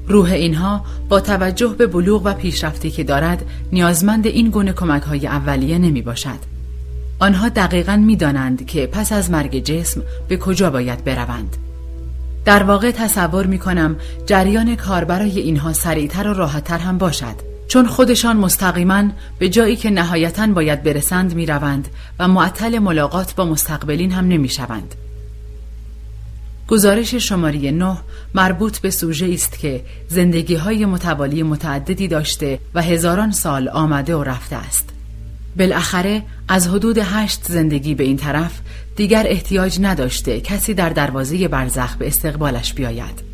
روح 0.08 0.32
اینها 0.32 0.84
با 1.08 1.20
توجه 1.20 1.74
به 1.78 1.86
بلوغ 1.86 2.22
و 2.24 2.34
پیشرفتی 2.34 2.90
که 2.90 3.04
دارد 3.04 3.44
نیازمند 3.72 4.26
این 4.26 4.50
گونه 4.50 4.72
کمک 4.72 5.02
های 5.02 5.26
اولیه 5.26 5.78
نمی 5.78 6.02
باشد. 6.02 6.38
آنها 7.18 7.48
دقیقا 7.48 7.96
می 7.96 8.16
دانند 8.16 8.66
که 8.66 8.86
پس 8.86 9.12
از 9.12 9.30
مرگ 9.30 9.64
جسم 9.64 10.02
به 10.28 10.36
کجا 10.36 10.70
باید 10.70 11.04
بروند. 11.04 11.56
در 12.44 12.62
واقع 12.62 12.90
تصور 12.90 13.46
می 13.46 13.58
کنم 13.58 13.96
جریان 14.26 14.76
کار 14.76 15.04
برای 15.04 15.40
اینها 15.40 15.72
سریعتر 15.72 16.28
و 16.28 16.32
راحتتر 16.32 16.78
هم 16.78 16.98
باشد 16.98 17.52
چون 17.68 17.86
خودشان 17.86 18.36
مستقیما 18.36 19.04
به 19.38 19.48
جایی 19.48 19.76
که 19.76 19.90
نهایتا 19.90 20.46
باید 20.46 20.82
برسند 20.82 21.34
می 21.34 21.46
روند 21.46 21.88
و 22.18 22.28
معطل 22.28 22.78
ملاقات 22.78 23.34
با 23.34 23.44
مستقبلین 23.44 24.12
هم 24.12 24.28
نمی 24.28 24.48
شوند. 24.48 24.94
گزارش 26.68 27.14
شماره 27.14 27.70
9 27.70 27.96
مربوط 28.34 28.78
به 28.78 28.90
سوژه 28.90 29.30
است 29.32 29.58
که 29.58 29.84
زندگی 30.08 30.54
های 30.54 30.86
متوالی 30.86 31.42
متعددی 31.42 32.08
داشته 32.08 32.58
و 32.74 32.82
هزاران 32.82 33.32
سال 33.32 33.68
آمده 33.68 34.16
و 34.16 34.22
رفته 34.22 34.56
است. 34.56 34.88
بالاخره 35.58 36.22
از 36.48 36.68
حدود 36.68 36.98
هشت 36.98 37.40
زندگی 37.48 37.94
به 37.94 38.04
این 38.04 38.16
طرف 38.16 38.60
دیگر 38.96 39.26
احتیاج 39.28 39.78
نداشته 39.80 40.40
کسی 40.40 40.74
در 40.74 40.88
دروازه 40.88 41.48
برزخ 41.48 41.96
به 41.96 42.06
استقبالش 42.06 42.74
بیاید. 42.74 43.31